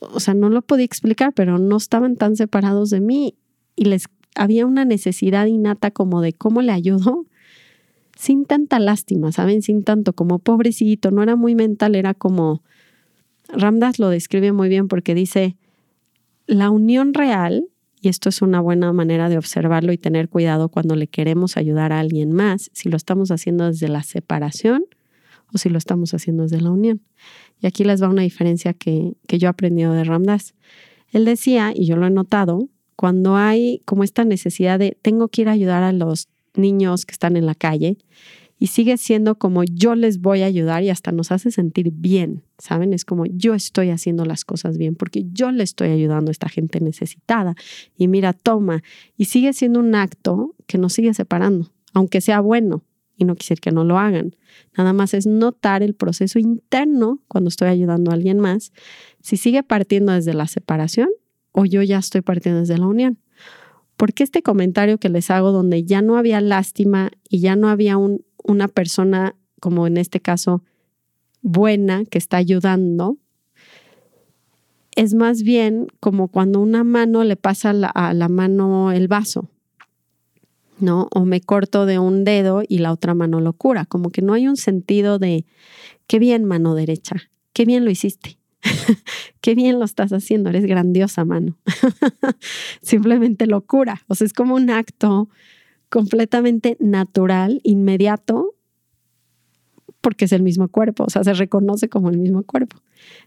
O 0.00 0.18
sea, 0.18 0.32
no 0.32 0.48
lo 0.48 0.62
podía 0.62 0.86
explicar, 0.86 1.34
pero 1.34 1.58
no 1.58 1.76
estaban 1.76 2.16
tan 2.16 2.36
separados 2.36 2.88
de 2.88 3.00
mí 3.00 3.34
y 3.76 3.84
les 3.84 4.06
había 4.34 4.64
una 4.64 4.84
necesidad 4.84 5.46
innata 5.46 5.90
como 5.90 6.22
de 6.22 6.32
cómo 6.32 6.62
le 6.62 6.72
ayudo 6.72 7.26
sin 8.16 8.46
tanta 8.46 8.78
lástima, 8.80 9.30
¿saben? 9.30 9.62
Sin 9.62 9.84
tanto 9.84 10.12
como 10.12 10.38
pobrecito, 10.38 11.10
no 11.10 11.22
era 11.22 11.36
muy 11.36 11.54
mental, 11.54 11.94
era 11.94 12.14
como, 12.14 12.62
Ramdas 13.48 13.98
lo 13.98 14.08
describe 14.08 14.52
muy 14.52 14.68
bien 14.68 14.88
porque 14.88 15.14
dice, 15.14 15.56
la 16.48 16.70
unión 16.70 17.14
real, 17.14 17.68
y 18.00 18.08
esto 18.08 18.30
es 18.30 18.42
una 18.42 18.60
buena 18.60 18.92
manera 18.92 19.28
de 19.28 19.38
observarlo 19.38 19.92
y 19.92 19.98
tener 19.98 20.28
cuidado 20.28 20.70
cuando 20.70 20.96
le 20.96 21.06
queremos 21.06 21.56
ayudar 21.56 21.92
a 21.92 22.00
alguien 22.00 22.32
más, 22.32 22.70
si 22.72 22.88
lo 22.88 22.96
estamos 22.96 23.30
haciendo 23.30 23.66
desde 23.66 23.88
la 23.88 24.02
separación 24.02 24.84
o 25.52 25.58
si 25.58 25.68
lo 25.68 25.78
estamos 25.78 26.14
haciendo 26.14 26.44
desde 26.44 26.60
la 26.60 26.70
unión. 26.70 27.02
Y 27.60 27.66
aquí 27.66 27.84
les 27.84 28.02
va 28.02 28.08
una 28.08 28.22
diferencia 28.22 28.72
que, 28.72 29.12
que 29.26 29.38
yo 29.38 29.46
he 29.46 29.50
aprendido 29.50 29.92
de 29.92 30.04
Ramdas. 30.04 30.54
Él 31.10 31.24
decía, 31.24 31.72
y 31.74 31.86
yo 31.86 31.96
lo 31.96 32.06
he 32.06 32.10
notado, 32.10 32.68
cuando 32.96 33.36
hay 33.36 33.80
como 33.84 34.02
esta 34.02 34.24
necesidad 34.24 34.78
de 34.78 34.96
tengo 35.02 35.28
que 35.28 35.42
ir 35.42 35.48
a 35.48 35.52
ayudar 35.52 35.82
a 35.82 35.92
los 35.92 36.28
niños 36.54 37.04
que 37.04 37.12
están 37.12 37.36
en 37.36 37.46
la 37.46 37.54
calle 37.54 37.98
y 38.58 38.68
sigue 38.68 38.96
siendo 38.96 39.38
como 39.38 39.62
yo 39.64 39.94
les 39.94 40.20
voy 40.20 40.42
a 40.42 40.46
ayudar 40.46 40.82
y 40.82 40.90
hasta 40.90 41.12
nos 41.12 41.30
hace 41.30 41.50
sentir 41.50 41.92
bien, 41.92 42.42
¿saben? 42.58 42.92
Es 42.92 43.04
como 43.04 43.24
yo 43.26 43.54
estoy 43.54 43.90
haciendo 43.90 44.24
las 44.24 44.44
cosas 44.44 44.78
bien 44.78 44.96
porque 44.96 45.24
yo 45.32 45.52
le 45.52 45.62
estoy 45.62 45.90
ayudando 45.90 46.30
a 46.30 46.32
esta 46.32 46.48
gente 46.48 46.80
necesitada 46.80 47.54
y 47.96 48.08
mira, 48.08 48.32
toma, 48.32 48.82
y 49.16 49.26
sigue 49.26 49.52
siendo 49.52 49.80
un 49.80 49.94
acto 49.94 50.54
que 50.66 50.78
nos 50.78 50.92
sigue 50.92 51.14
separando, 51.14 51.70
aunque 51.92 52.20
sea 52.20 52.40
bueno 52.40 52.82
y 53.16 53.24
no 53.24 53.34
quisiera 53.34 53.60
que 53.60 53.72
no 53.72 53.84
lo 53.84 53.98
hagan. 53.98 54.36
Nada 54.76 54.92
más 54.92 55.14
es 55.14 55.26
notar 55.26 55.82
el 55.82 55.94
proceso 55.94 56.38
interno 56.38 57.20
cuando 57.28 57.48
estoy 57.48 57.68
ayudando 57.68 58.10
a 58.10 58.14
alguien 58.14 58.38
más, 58.38 58.72
si 59.20 59.36
sigue 59.36 59.62
partiendo 59.62 60.12
desde 60.12 60.34
la 60.34 60.46
separación 60.46 61.08
o 61.52 61.64
yo 61.64 61.82
ya 61.82 61.98
estoy 61.98 62.22
partiendo 62.22 62.60
desde 62.60 62.78
la 62.78 62.86
unión. 62.86 63.18
Porque 63.96 64.22
este 64.22 64.42
comentario 64.42 64.98
que 64.98 65.08
les 65.08 65.28
hago 65.28 65.50
donde 65.50 65.82
ya 65.82 66.02
no 66.02 66.16
había 66.16 66.40
lástima 66.40 67.10
y 67.28 67.40
ya 67.40 67.56
no 67.56 67.68
había 67.68 67.96
un, 67.96 68.24
una 68.44 68.68
persona, 68.68 69.34
como 69.60 69.86
en 69.86 69.96
este 69.96 70.20
caso, 70.20 70.62
buena 71.42 72.04
que 72.04 72.18
está 72.18 72.36
ayudando, 72.36 73.16
es 74.96 75.14
más 75.14 75.42
bien 75.42 75.86
como 76.00 76.28
cuando 76.28 76.60
una 76.60 76.82
mano 76.82 77.22
le 77.22 77.36
pasa 77.36 77.70
a 77.70 78.14
la 78.14 78.28
mano 78.28 78.90
el 78.90 79.06
vaso, 79.06 79.48
¿no? 80.80 81.08
O 81.12 81.24
me 81.24 81.40
corto 81.40 81.86
de 81.86 81.98
un 81.98 82.24
dedo 82.24 82.62
y 82.66 82.78
la 82.78 82.92
otra 82.92 83.14
mano 83.14 83.40
lo 83.40 83.52
cura, 83.52 83.84
como 83.84 84.10
que 84.10 84.22
no 84.22 84.32
hay 84.32 84.48
un 84.48 84.56
sentido 84.56 85.18
de, 85.18 85.44
qué 86.06 86.18
bien 86.18 86.44
mano 86.44 86.74
derecha, 86.74 87.16
qué 87.52 87.64
bien 87.64 87.84
lo 87.84 87.90
hiciste. 87.90 88.38
Qué 89.40 89.54
bien 89.54 89.78
lo 89.78 89.84
estás 89.84 90.12
haciendo, 90.12 90.50
eres 90.50 90.66
grandiosa, 90.66 91.24
mano. 91.24 91.56
Simplemente 92.82 93.46
locura. 93.46 94.02
O 94.08 94.16
sea, 94.16 94.26
es 94.26 94.32
como 94.32 94.56
un 94.56 94.68
acto 94.68 95.28
completamente 95.88 96.76
natural, 96.80 97.60
inmediato, 97.64 98.54
porque 100.00 100.26
es 100.26 100.32
el 100.32 100.42
mismo 100.42 100.68
cuerpo, 100.68 101.04
o 101.04 101.10
sea, 101.10 101.24
se 101.24 101.34
reconoce 101.34 101.88
como 101.88 102.08
el 102.10 102.18
mismo 102.18 102.42
cuerpo. 102.44 102.76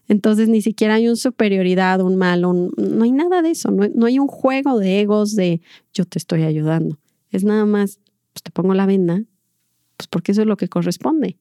Entonces, 0.08 0.48
ni 0.48 0.62
siquiera 0.62 0.96
hay 0.96 1.08
una 1.08 1.16
superioridad, 1.16 2.02
un 2.02 2.16
mal, 2.16 2.42
no 2.42 3.04
hay 3.04 3.12
nada 3.12 3.42
de 3.42 3.52
eso, 3.52 3.72
no, 3.72 3.88
no, 3.94 4.06
hay 4.06 4.20
un 4.20 4.28
juego 4.28 4.80
de 4.80 5.02
egos 5.02 5.36
de 5.36 5.62
yo 5.94 6.06
te 6.06 6.18
estoy 6.18 6.44
ayudando. 6.44 6.98
Es 7.30 7.44
nada 7.44 7.66
más, 7.66 8.00
pues 8.34 8.44
te 8.44 8.52
pongo 8.52 8.74
la 8.74 8.86
venda, 8.86 9.24
pues 9.98 10.08
porque 10.08 10.32
eso 10.32 10.42
es 10.42 10.48
lo 10.48 10.58
que 10.58 10.70
corresponde. 10.70 11.38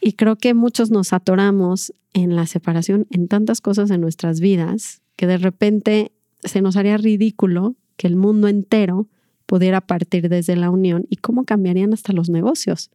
Y 0.00 0.12
creo 0.12 0.36
que 0.36 0.52
muchos 0.52 0.90
nos 0.90 1.12
atoramos 1.12 1.92
en 2.12 2.36
la 2.36 2.46
separación 2.46 3.06
en 3.10 3.28
tantas 3.28 3.60
cosas 3.60 3.90
en 3.90 4.00
nuestras 4.00 4.40
vidas 4.40 5.02
que 5.16 5.26
de 5.26 5.38
repente 5.38 6.12
se 6.42 6.60
nos 6.60 6.76
haría 6.76 6.96
ridículo 6.96 7.74
que 7.96 8.06
el 8.06 8.16
mundo 8.16 8.48
entero 8.48 9.08
pudiera 9.46 9.80
partir 9.80 10.28
desde 10.28 10.56
la 10.56 10.70
unión 10.70 11.06
y 11.10 11.16
cómo 11.16 11.44
cambiarían 11.44 11.92
hasta 11.92 12.12
los 12.12 12.28
negocios. 12.30 12.90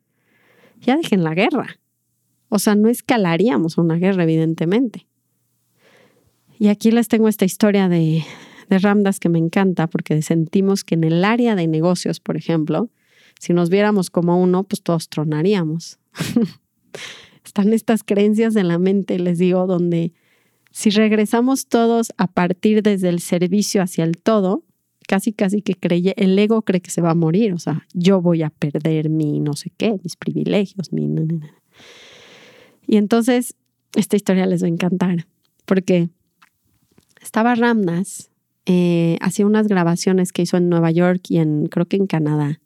Ya 0.81 0.97
dejen 0.97 1.23
la 1.23 1.33
guerra. 1.33 1.79
O 2.49 2.59
sea, 2.59 2.75
no 2.75 2.89
escalaríamos 2.89 3.77
una 3.77 3.95
guerra, 3.95 4.23
evidentemente. 4.23 5.07
Y 6.57 6.67
aquí 6.67 6.91
les 6.91 7.07
tengo 7.07 7.27
esta 7.27 7.45
historia 7.45 7.87
de, 7.87 8.23
de 8.69 8.79
Ramdas 8.79 9.19
que 9.19 9.29
me 9.29 9.39
encanta 9.39 9.87
porque 9.87 10.21
sentimos 10.21 10.83
que 10.83 10.95
en 10.95 11.03
el 11.03 11.23
área 11.23 11.55
de 11.55 11.67
negocios, 11.67 12.19
por 12.19 12.37
ejemplo, 12.37 12.89
si 13.39 13.53
nos 13.53 13.69
viéramos 13.69 14.09
como 14.09 14.41
uno, 14.41 14.63
pues 14.63 14.81
todos 14.81 15.09
tronaríamos. 15.09 15.99
Están 17.45 17.73
estas 17.73 18.03
creencias 18.03 18.55
en 18.55 18.67
la 18.67 18.77
mente, 18.77 19.17
les 19.17 19.39
digo, 19.39 19.65
donde 19.65 20.13
si 20.71 20.89
regresamos 20.89 21.67
todos 21.67 22.13
a 22.17 22.27
partir 22.27 22.83
desde 22.83 23.09
el 23.09 23.21
servicio 23.21 23.81
hacia 23.81 24.03
el 24.03 24.17
todo, 24.21 24.63
casi 25.09 25.33
casi 25.33 25.63
que 25.63 25.73
cree, 25.73 26.13
el 26.17 26.37
ego 26.37 26.61
cree 26.61 26.81
que 26.81 26.91
se 26.91 27.01
va 27.01 27.09
a 27.09 27.15
morir, 27.15 27.51
o 27.53 27.57
sea, 27.57 27.87
yo 27.95 28.21
voy 28.21 28.43
a 28.43 28.51
perder 28.51 29.09
mi 29.09 29.39
no 29.39 29.53
sé 29.55 29.71
qué, 29.75 29.97
mis 30.03 30.15
privilegios, 30.15 30.93
mi... 30.93 31.09
Y 32.85 32.97
entonces, 32.97 33.55
esta 33.95 34.15
historia 34.15 34.45
les 34.45 34.61
va 34.61 34.67
a 34.67 34.69
encantar, 34.69 35.25
porque 35.65 36.09
estaba 37.23 37.55
Ramnas, 37.55 38.29
eh, 38.67 39.17
hacía 39.19 39.47
unas 39.47 39.67
grabaciones 39.67 40.31
que 40.31 40.43
hizo 40.43 40.57
en 40.57 40.69
Nueva 40.69 40.91
York 40.91 41.21
y 41.29 41.37
en, 41.37 41.65
creo 41.69 41.87
que 41.87 41.97
en 41.97 42.05
Canadá, 42.05 42.61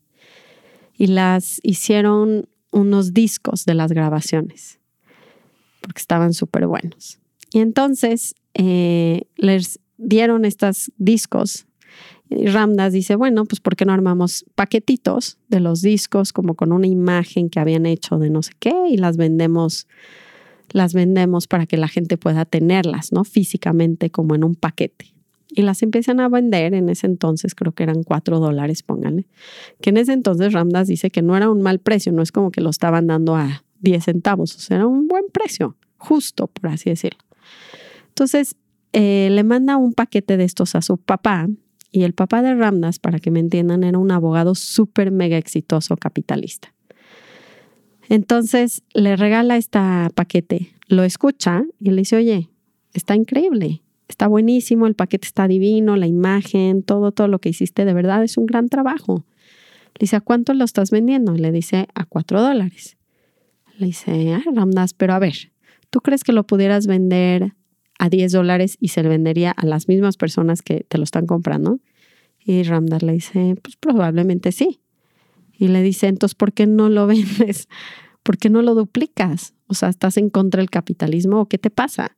y 0.98 1.08
las 1.08 1.62
hicieron 1.64 2.50
unos 2.72 3.14
discos 3.14 3.64
de 3.64 3.76
las 3.76 3.94
grabaciones, 3.94 4.82
porque 5.80 6.02
estaban 6.02 6.34
súper 6.34 6.68
buenos. 6.68 7.20
Y 7.54 7.60
entonces 7.60 8.36
eh, 8.54 9.22
les 9.38 9.80
dieron 9.98 10.44
estos 10.44 10.92
discos. 10.98 11.68
Y 12.30 12.48
Ramdas 12.48 12.94
dice, 12.94 13.16
bueno, 13.16 13.46
pues 13.46 13.60
¿por 13.60 13.76
qué 13.76 13.86
no 13.86 13.94
armamos 13.94 14.46
paquetitos 14.56 15.38
de 15.50 15.60
los 15.60 15.82
discos 15.82 16.34
como 16.34 16.56
con 16.56 16.72
una 16.72 16.88
imagen 16.88 17.50
que 17.50 17.60
habían 17.60 17.86
hecho 17.86 18.18
de 18.18 18.30
no 18.30 18.42
sé 18.42 18.54
qué 18.60 18.74
y 18.90 18.98
las 18.98 19.18
vendemos, 19.18 19.88
las 20.72 20.94
vendemos 20.94 21.48
para 21.48 21.66
que 21.66 21.78
la 21.78 21.88
gente 21.88 22.18
pueda 22.18 22.46
tenerlas, 22.46 23.12
¿no? 23.12 23.24
Físicamente 23.24 24.10
como 24.10 24.36
en 24.36 24.44
un 24.44 24.56
paquete 24.56 25.14
y 25.56 25.62
las 25.62 25.84
empiezan 25.84 26.20
a 26.20 26.30
vender 26.30 26.74
en 26.74 26.90
ese 26.90 27.08
entonces, 27.08 27.56
creo 27.56 27.74
que 27.74 27.84
eran 27.84 28.04
cuatro 28.04 28.40
dólares, 28.40 28.84
pónganle, 28.84 29.28
que 29.82 29.92
en 29.92 29.98
ese 29.98 30.14
entonces 30.14 30.54
Ramdas 30.54 30.88
dice 30.88 31.12
que 31.12 31.22
no 31.22 31.38
era 31.38 31.50
un 31.50 31.62
mal 31.62 31.80
precio, 31.80 32.12
no 32.12 32.22
es 32.22 32.32
como 32.32 32.52
que 32.52 32.62
lo 32.62 32.70
estaban 32.70 33.08
dando 33.08 33.36
a 33.36 33.64
10 33.82 34.04
centavos, 34.04 34.56
o 34.56 34.60
sea, 34.60 34.78
era 34.78 34.88
un 34.88 35.08
buen 35.08 35.26
precio, 35.32 35.76
justo, 35.98 36.48
por 36.48 36.72
así 36.72 36.90
decirlo. 36.90 37.20
Entonces, 38.10 38.56
eh, 38.94 39.30
le 39.32 39.44
manda 39.44 39.78
un 39.78 39.94
paquete 39.94 40.38
de 40.38 40.44
estos 40.44 40.76
a 40.76 40.82
su 40.82 40.98
papá 40.98 41.48
y 41.94 42.04
el 42.04 42.14
papá 42.14 42.42
de 42.42 42.56
Ramdas, 42.56 42.98
para 42.98 43.20
que 43.20 43.30
me 43.30 43.40
entiendan, 43.40 43.84
era 43.84 44.00
un 44.00 44.12
abogado 44.12 44.56
súper 44.56 45.12
mega 45.12 45.38
exitoso 45.38 45.96
capitalista. 45.96 46.74
Entonces 48.10 48.82
le 48.96 49.16
regala 49.16 49.58
este 49.58 49.80
paquete, 50.16 50.74
lo 50.88 51.04
escucha 51.04 51.64
y 51.80 51.92
le 51.92 51.98
dice, 51.98 52.16
oye, 52.16 52.50
está 52.94 53.16
increíble, 53.16 53.84
está 54.08 54.28
buenísimo, 54.28 54.88
el 54.88 54.96
paquete 54.96 55.28
está 55.28 55.48
divino, 55.48 55.96
la 55.96 56.08
imagen, 56.08 56.82
todo, 56.82 57.12
todo 57.12 57.28
lo 57.28 57.38
que 57.38 57.50
hiciste 57.50 57.86
de 57.86 57.94
verdad 57.94 58.24
es 58.24 58.38
un 58.38 58.48
gran 58.48 58.70
trabajo. 58.70 59.24
Le 59.94 60.00
dice, 60.02 60.16
¿a 60.16 60.22
cuánto 60.22 60.56
lo 60.56 60.66
estás 60.66 60.90
vendiendo? 60.90 61.34
Le 61.36 61.52
dice, 61.52 61.88
a 61.94 62.06
cuatro 62.06 62.42
dólares. 62.42 62.98
Le 63.78 63.86
dice, 63.86 64.34
ah, 64.34 64.44
Ramdas, 64.52 64.96
pero 64.96 65.14
a 65.14 65.20
ver, 65.20 65.52
¿tú 65.92 66.02
crees 66.02 66.24
que 66.24 66.34
lo 66.34 66.44
pudieras 66.44 66.88
vender 66.88 67.54
a 68.00 68.10
10 68.10 68.32
dólares 68.32 68.78
y 68.80 68.90
se 68.90 69.04
le 69.04 69.10
vendería 69.10 69.52
a 69.52 69.66
las 69.66 69.88
mismas 69.88 70.18
personas 70.18 70.62
que 70.62 70.86
te 70.88 70.98
lo 70.98 71.04
están 71.04 71.26
comprando? 71.26 71.80
Y 72.46 72.64
Ramdas 72.64 73.04
le 73.04 73.14
dice, 73.14 73.56
pues 73.62 73.76
probablemente 73.78 74.52
sí. 74.52 74.82
Y 75.58 75.68
le 75.68 75.82
dice, 75.82 76.08
entonces, 76.08 76.36
¿por 76.36 76.54
qué 76.54 76.68
no 76.68 76.90
lo 76.90 77.08
vendes? 77.08 77.68
¿Por 78.24 78.38
qué 78.38 78.50
no 78.50 78.62
lo 78.62 78.76
duplicas? 78.76 79.54
O 79.68 79.74
sea, 79.74 79.90
¿estás 79.90 80.18
en 80.18 80.30
contra 80.30 80.62
del 80.62 80.70
capitalismo 80.70 81.42
o 81.42 81.48
qué 81.48 81.58
te 81.58 81.70
pasa? 81.70 82.18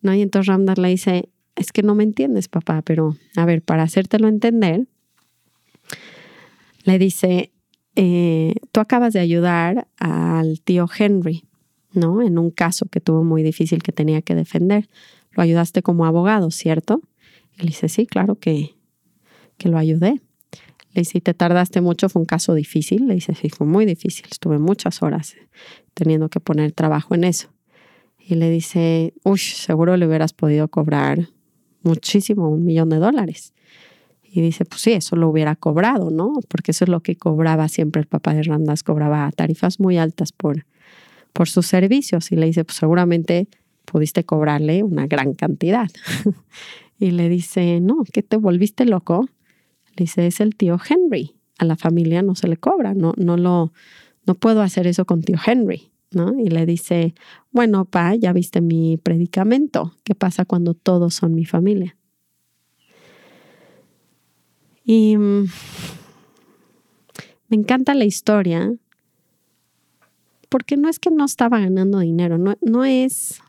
¿No? 0.00 0.14
Y 0.14 0.22
entonces 0.22 0.46
Ramdas 0.46 0.78
le 0.78 0.88
dice, 0.88 1.30
es 1.56 1.72
que 1.72 1.82
no 1.82 1.94
me 1.94 2.04
entiendes, 2.04 2.48
papá, 2.48 2.82
pero 2.82 3.16
a 3.34 3.44
ver, 3.44 3.62
para 3.62 3.82
hacértelo 3.82 4.28
entender, 4.28 4.86
le 6.84 6.98
dice, 6.98 7.52
eh, 7.96 8.54
tú 8.72 8.80
acabas 8.80 9.14
de 9.14 9.20
ayudar 9.20 9.88
al 9.98 10.60
tío 10.60 10.86
Henry, 10.96 11.44
¿no? 11.96 12.22
En 12.22 12.38
un 12.38 12.50
caso 12.50 12.86
que 12.86 13.00
tuvo 13.00 13.24
muy 13.24 13.42
difícil 13.42 13.82
que 13.82 13.92
tenía 13.92 14.22
que 14.22 14.34
defender. 14.34 14.88
Lo 15.32 15.42
ayudaste 15.42 15.82
como 15.82 16.06
abogado, 16.06 16.50
¿cierto? 16.50 17.00
Y 17.56 17.62
le 17.62 17.66
dice, 17.68 17.88
sí, 17.88 18.06
claro 18.06 18.36
que, 18.36 18.76
que 19.56 19.68
lo 19.68 19.78
ayudé. 19.78 20.20
Le 20.92 21.00
dice, 21.02 21.20
¿te 21.20 21.34
tardaste 21.34 21.80
mucho? 21.80 22.08
Fue 22.08 22.20
un 22.20 22.26
caso 22.26 22.54
difícil. 22.54 23.06
Le 23.06 23.14
dice, 23.14 23.34
sí, 23.34 23.50
fue 23.50 23.66
muy 23.66 23.84
difícil. 23.84 24.26
Estuve 24.30 24.58
muchas 24.58 25.02
horas 25.02 25.34
teniendo 25.94 26.28
que 26.28 26.40
poner 26.40 26.72
trabajo 26.72 27.14
en 27.14 27.24
eso. 27.24 27.48
Y 28.18 28.34
le 28.34 28.50
dice, 28.50 29.14
uy, 29.24 29.38
seguro 29.38 29.96
le 29.96 30.06
hubieras 30.06 30.32
podido 30.32 30.68
cobrar 30.68 31.28
muchísimo, 31.82 32.48
un 32.48 32.64
millón 32.64 32.88
de 32.88 32.96
dólares. 32.96 33.54
Y 34.22 34.40
dice, 34.40 34.64
pues 34.64 34.82
sí, 34.82 34.92
eso 34.92 35.16
lo 35.16 35.28
hubiera 35.28 35.54
cobrado, 35.54 36.10
¿no? 36.10 36.32
Porque 36.48 36.72
eso 36.72 36.84
es 36.84 36.90
lo 36.90 37.00
que 37.00 37.16
cobraba 37.16 37.68
siempre 37.68 38.00
el 38.00 38.08
papá 38.08 38.34
de 38.34 38.42
Randas, 38.42 38.82
cobraba 38.82 39.30
tarifas 39.32 39.80
muy 39.80 39.96
altas 39.96 40.32
por, 40.32 40.66
por 41.36 41.50
sus 41.50 41.66
servicios. 41.66 42.32
Y 42.32 42.36
le 42.36 42.46
dice, 42.46 42.64
pues 42.64 42.78
seguramente 42.78 43.46
pudiste 43.84 44.24
cobrarle 44.24 44.82
una 44.82 45.06
gran 45.06 45.34
cantidad. 45.34 45.88
y 46.98 47.10
le 47.10 47.28
dice, 47.28 47.80
no, 47.80 48.04
¿qué 48.10 48.22
te 48.22 48.38
volviste 48.38 48.86
loco? 48.86 49.28
Le 49.96 50.04
dice, 50.04 50.26
es 50.26 50.40
el 50.40 50.56
tío 50.56 50.80
Henry. 50.88 51.36
A 51.58 51.66
la 51.66 51.76
familia 51.76 52.22
no 52.22 52.34
se 52.34 52.48
le 52.48 52.56
cobra, 52.56 52.94
no, 52.94 53.12
no 53.16 53.36
lo, 53.36 53.72
no 54.26 54.34
puedo 54.34 54.62
hacer 54.62 54.86
eso 54.86 55.04
con 55.04 55.22
tío 55.22 55.36
Henry. 55.46 55.90
¿no? 56.10 56.38
Y 56.40 56.48
le 56.48 56.64
dice, 56.64 57.14
bueno, 57.50 57.84
pa, 57.84 58.14
ya 58.14 58.32
viste 58.32 58.62
mi 58.62 58.96
predicamento. 58.96 59.94
¿Qué 60.04 60.14
pasa 60.14 60.46
cuando 60.46 60.72
todos 60.72 61.14
son 61.14 61.34
mi 61.34 61.44
familia? 61.44 61.98
Y 64.84 65.18
mm, 65.18 65.46
me 67.48 67.56
encanta 67.56 67.94
la 67.94 68.04
historia 68.04 68.72
porque 70.48 70.76
no 70.76 70.88
es 70.88 70.98
que 70.98 71.10
no 71.10 71.24
estaba 71.24 71.60
ganando 71.60 71.98
dinero, 72.00 72.38
no, 72.38 72.56
no 72.60 72.84
es 72.84 73.40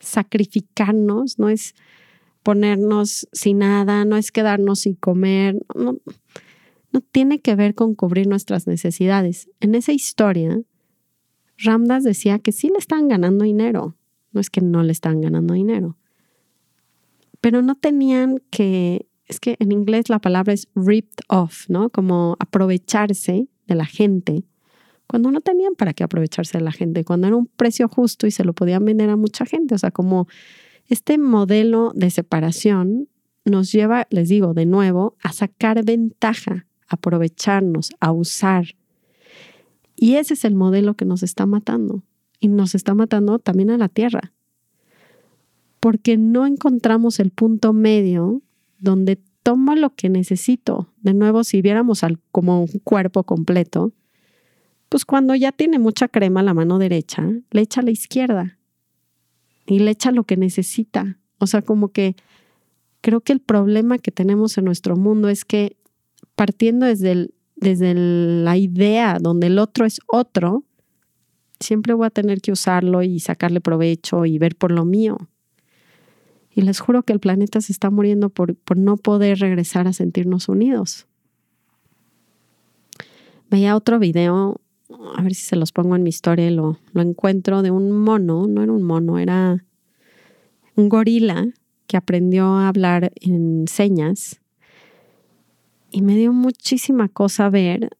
sacrificarnos, 0.00 1.38
no 1.38 1.48
es 1.48 1.74
ponernos 2.42 3.28
sin 3.32 3.58
nada, 3.58 4.04
no 4.04 4.16
es 4.16 4.32
quedarnos 4.32 4.80
sin 4.80 4.94
comer, 4.94 5.64
no, 5.74 6.00
tiene 7.12 7.40
que 7.40 7.54
ver 7.54 7.74
con 7.74 7.94
cubrir 7.94 8.26
nuestras 8.26 8.66
necesidades. 8.66 9.48
En 9.60 9.74
esa 9.74 9.92
historia, 9.92 10.60
Ramdas 11.56 12.04
decía 12.04 12.38
que 12.38 12.52
sí 12.52 12.68
le 12.68 12.78
estaban 12.78 13.08
ganando 13.08 13.44
dinero, 13.44 13.96
no 14.32 14.40
es 14.40 14.50
que 14.50 14.60
no 14.60 14.82
le 14.82 14.92
estaban 14.92 15.20
ganando 15.20 15.54
dinero, 15.54 15.96
pero 17.40 17.62
no 17.62 17.76
tenían 17.76 18.42
que, 18.50 19.06
es 19.26 19.40
que 19.40 19.56
en 19.58 19.72
inglés 19.72 20.08
la 20.08 20.18
palabra 20.18 20.52
es 20.52 20.68
ripped 20.74 21.24
off, 21.28 21.68
¿no? 21.68 21.90
Como 21.90 22.36
aprovecharse 22.40 23.48
de 23.66 23.74
la 23.74 23.86
gente, 23.86 24.44
cuando 25.12 25.30
no 25.30 25.42
tenían 25.42 25.74
para 25.74 25.92
qué 25.92 26.04
aprovecharse 26.04 26.56
de 26.56 26.64
la 26.64 26.72
gente, 26.72 27.04
cuando 27.04 27.26
era 27.26 27.36
un 27.36 27.44
precio 27.44 27.86
justo 27.86 28.26
y 28.26 28.30
se 28.30 28.44
lo 28.44 28.54
podían 28.54 28.82
vender 28.82 29.10
a 29.10 29.16
mucha 29.16 29.44
gente, 29.44 29.74
o 29.74 29.78
sea, 29.78 29.90
como 29.90 30.26
este 30.88 31.18
modelo 31.18 31.92
de 31.94 32.08
separación 32.08 33.08
nos 33.44 33.70
lleva, 33.70 34.06
les 34.08 34.30
digo 34.30 34.54
de 34.54 34.64
nuevo, 34.64 35.14
a 35.22 35.34
sacar 35.34 35.84
ventaja, 35.84 36.66
a 36.88 36.94
aprovecharnos, 36.94 37.90
a 38.00 38.10
usar, 38.10 38.68
y 39.96 40.14
ese 40.14 40.32
es 40.32 40.46
el 40.46 40.54
modelo 40.54 40.94
que 40.94 41.04
nos 41.04 41.22
está 41.22 41.44
matando. 41.44 42.02
Y 42.40 42.48
nos 42.48 42.74
está 42.74 42.94
matando 42.94 43.38
también 43.38 43.68
a 43.68 43.76
la 43.76 43.90
tierra. 43.90 44.32
Porque 45.78 46.16
no 46.16 46.46
encontramos 46.46 47.20
el 47.20 47.32
punto 47.32 47.74
medio 47.74 48.40
donde 48.78 49.20
tomo 49.42 49.74
lo 49.74 49.94
que 49.94 50.08
necesito. 50.08 50.88
De 51.02 51.12
nuevo, 51.12 51.44
si 51.44 51.60
viéramos 51.60 52.02
al, 52.02 52.18
como 52.30 52.62
un 52.62 52.80
cuerpo 52.82 53.24
completo, 53.24 53.92
pues 54.92 55.06
cuando 55.06 55.34
ya 55.34 55.52
tiene 55.52 55.78
mucha 55.78 56.06
crema 56.06 56.42
la 56.42 56.52
mano 56.52 56.78
derecha, 56.78 57.26
le 57.50 57.62
echa 57.62 57.80
a 57.80 57.82
la 57.82 57.92
izquierda 57.92 58.58
y 59.64 59.78
le 59.78 59.90
echa 59.90 60.10
lo 60.10 60.24
que 60.24 60.36
necesita. 60.36 61.16
O 61.38 61.46
sea, 61.46 61.62
como 61.62 61.92
que 61.92 62.14
creo 63.00 63.22
que 63.22 63.32
el 63.32 63.40
problema 63.40 63.96
que 63.96 64.10
tenemos 64.10 64.58
en 64.58 64.66
nuestro 64.66 64.94
mundo 64.96 65.30
es 65.30 65.46
que 65.46 65.78
partiendo 66.34 66.84
desde 66.84 67.30
desde 67.56 67.94
la 67.94 68.58
idea 68.58 69.16
donde 69.18 69.46
el 69.46 69.58
otro 69.58 69.86
es 69.86 69.98
otro, 70.08 70.62
siempre 71.58 71.94
voy 71.94 72.08
a 72.08 72.10
tener 72.10 72.42
que 72.42 72.52
usarlo 72.52 73.02
y 73.02 73.18
sacarle 73.18 73.62
provecho 73.62 74.26
y 74.26 74.36
ver 74.36 74.56
por 74.56 74.72
lo 74.72 74.84
mío. 74.84 75.16
Y 76.54 76.60
les 76.60 76.80
juro 76.80 77.02
que 77.02 77.14
el 77.14 77.20
planeta 77.20 77.62
se 77.62 77.72
está 77.72 77.88
muriendo 77.88 78.28
por, 78.28 78.56
por 78.56 78.76
no 78.76 78.98
poder 78.98 79.38
regresar 79.38 79.88
a 79.88 79.94
sentirnos 79.94 80.50
unidos. 80.50 81.06
Veía 83.48 83.74
otro 83.74 83.98
video, 83.98 84.60
a 85.16 85.22
ver 85.22 85.34
si 85.34 85.42
se 85.42 85.56
los 85.56 85.72
pongo 85.72 85.96
en 85.96 86.02
mi 86.02 86.10
historia, 86.10 86.50
lo, 86.50 86.78
lo 86.92 87.02
encuentro 87.02 87.62
de 87.62 87.70
un 87.70 87.92
mono, 87.92 88.46
no 88.46 88.62
era 88.62 88.72
un 88.72 88.82
mono, 88.82 89.18
era 89.18 89.64
un 90.76 90.88
gorila 90.88 91.46
que 91.86 91.96
aprendió 91.96 92.46
a 92.54 92.68
hablar 92.68 93.12
en 93.20 93.66
señas 93.68 94.40
y 95.90 96.02
me 96.02 96.16
dio 96.16 96.32
muchísima 96.32 97.08
cosa 97.08 97.50
ver 97.50 97.90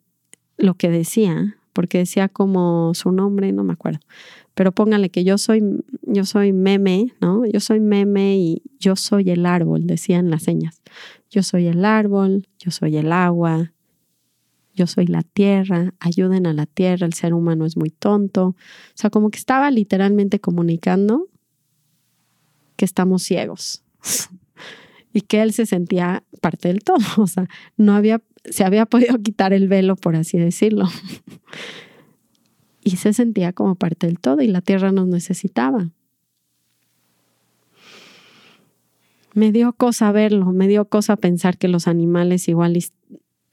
lo 0.57 0.75
que 0.75 0.89
decía, 0.91 1.57
porque 1.73 1.99
decía 1.99 2.29
como 2.29 2.95
su 2.95 3.13
nombre, 3.13 3.53
no 3.53 3.65
me 3.65 3.75
acuerdo. 3.75 4.01
Pero 4.55 4.73
póngale 4.73 5.11
que 5.11 5.25
yo 5.25 5.39
soy, 5.39 5.63
yo 6.03 6.25
soy 6.25 6.53
meme, 6.53 7.13
¿no? 7.21 7.45
Yo 7.47 7.61
soy 7.61 7.81
meme 7.81 8.37
y 8.37 8.63
yo 8.79 8.97
soy 8.97 9.31
el 9.31 9.47
árbol, 9.47 9.87
decían 9.87 10.31
las 10.31 10.43
señas. 10.43 10.83
Yo 11.31 11.43
soy 11.43 11.67
el 11.67 11.85
árbol, 11.85 12.49
yo 12.59 12.71
soy 12.71 12.97
el 12.97 13.13
agua, 13.13 13.73
yo 14.75 14.87
soy 14.87 15.07
la 15.07 15.23
tierra, 15.23 15.95
ayuden 16.01 16.47
a 16.47 16.53
la 16.53 16.67
tierra, 16.67 17.07
el 17.07 17.13
ser 17.13 17.35
humano 17.35 17.67
es 17.67 17.77
muy 17.77 17.91
tonto. 17.91 18.49
O 18.49 18.57
sea, 18.95 19.11
como 19.11 19.31
que 19.31 19.39
estaba 19.39 19.71
literalmente 19.71 20.41
comunicando 20.41 21.29
que 22.77 22.85
estamos 22.85 23.23
ciegos 23.23 23.85
y 25.13 25.21
que 25.23 25.43
él 25.43 25.53
se 25.53 25.67
sentía 25.67 26.25
parte 26.41 26.69
del 26.69 26.83
todo, 26.83 27.05
o 27.19 27.27
sea, 27.27 27.49
no 27.77 27.95
había, 27.95 28.23
se 28.45 28.65
había 28.65 28.87
podido 28.87 29.19
quitar 29.23 29.53
el 29.53 29.69
velo, 29.69 29.97
por 29.97 30.17
así 30.17 30.39
decirlo. 30.39 30.89
Y 32.85 32.97
se 32.97 33.13
sentía 33.13 33.53
como 33.53 33.77
parte 33.77 34.09
del 34.09 34.19
todo 34.19 34.43
y 34.43 34.49
la 34.49 34.61
tierra 34.61 34.91
nos 34.91 35.07
necesitaba. 35.07 35.91
Me 39.35 39.53
dio 39.53 39.73
cosa 39.73 40.11
verlo, 40.11 40.47
me 40.47 40.67
dio 40.67 40.87
cosa 40.87 41.17
pensar 41.17 41.59
que 41.59 41.69
los 41.69 41.87
animales 41.87 42.49
igual, 42.49 42.77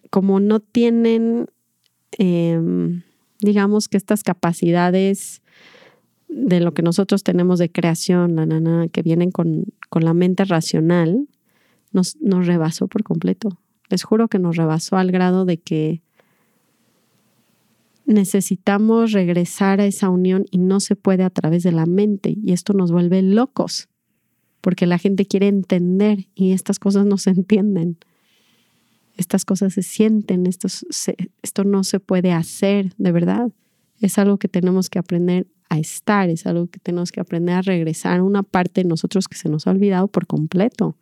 como 0.09 0.39
no 0.39 0.59
tienen, 0.59 1.47
em, 2.17 3.03
digamos 3.41 3.87
que 3.87 3.97
estas 3.97 4.23
capacidades 4.23 5.41
de 6.27 6.59
lo 6.59 6.73
que 6.73 6.81
nosotros 6.81 7.23
tenemos 7.23 7.59
de 7.59 7.71
creación, 7.71 8.35
la 8.35 8.45
nana, 8.45 8.87
que 8.87 9.01
vienen 9.01 9.31
con, 9.31 9.65
con 9.89 10.05
la 10.05 10.13
mente 10.13 10.45
racional, 10.45 11.27
nos, 11.91 12.17
nos 12.17 12.45
rebasó 12.45 12.87
por 12.87 13.03
completo. 13.03 13.59
Les 13.89 14.03
juro 14.03 14.27
que 14.27 14.39
nos 14.39 14.55
rebasó 14.55 14.97
al 14.97 15.11
grado 15.11 15.45
de 15.45 15.57
que 15.57 16.01
necesitamos 18.05 19.11
regresar 19.11 19.81
a 19.81 19.85
esa 19.85 20.09
unión 20.09 20.45
y 20.51 20.57
no 20.57 20.79
se 20.79 20.95
puede 20.95 21.23
a 21.23 21.29
través 21.29 21.63
de 21.63 21.71
la 21.71 21.85
mente 21.85 22.35
y 22.43 22.53
esto 22.53 22.73
nos 22.73 22.91
vuelve 22.91 23.21
locos 23.21 23.87
porque 24.61 24.85
la 24.85 24.97
gente 24.97 25.25
quiere 25.25 25.47
entender 25.47 26.27
y 26.35 26.51
estas 26.51 26.79
cosas 26.79 27.05
no 27.05 27.17
se 27.17 27.29
entienden. 27.29 27.97
Estas 29.19 29.43
cosas 29.43 29.73
se 29.73 29.83
sienten, 29.83 30.45
esto, 30.47 31.63
no 31.65 31.83
se 31.83 31.99
puede 31.99 32.31
hacer, 32.31 32.93
de 32.97 33.11
verdad. 33.11 33.51
Es 33.99 34.17
algo 34.17 34.37
que 34.37 34.47
tenemos 34.47 34.89
que 34.89 34.97
aprender 34.97 35.45
a 35.67 35.77
estar, 35.77 36.29
es 36.29 36.47
algo 36.47 36.67
que 36.67 36.79
tenemos 36.79 37.11
que 37.11 37.19
aprender 37.19 37.55
a 37.55 37.61
regresar 37.61 38.21
a 38.21 38.23
una 38.23 38.43
parte 38.43 38.81
de 38.81 38.87
nosotros 38.87 39.27
que 39.27 39.37
se 39.37 39.49
nos 39.49 39.67
ha 39.67 39.71
olvidado 39.71 40.07
por 40.07 40.25
completo 40.25 40.95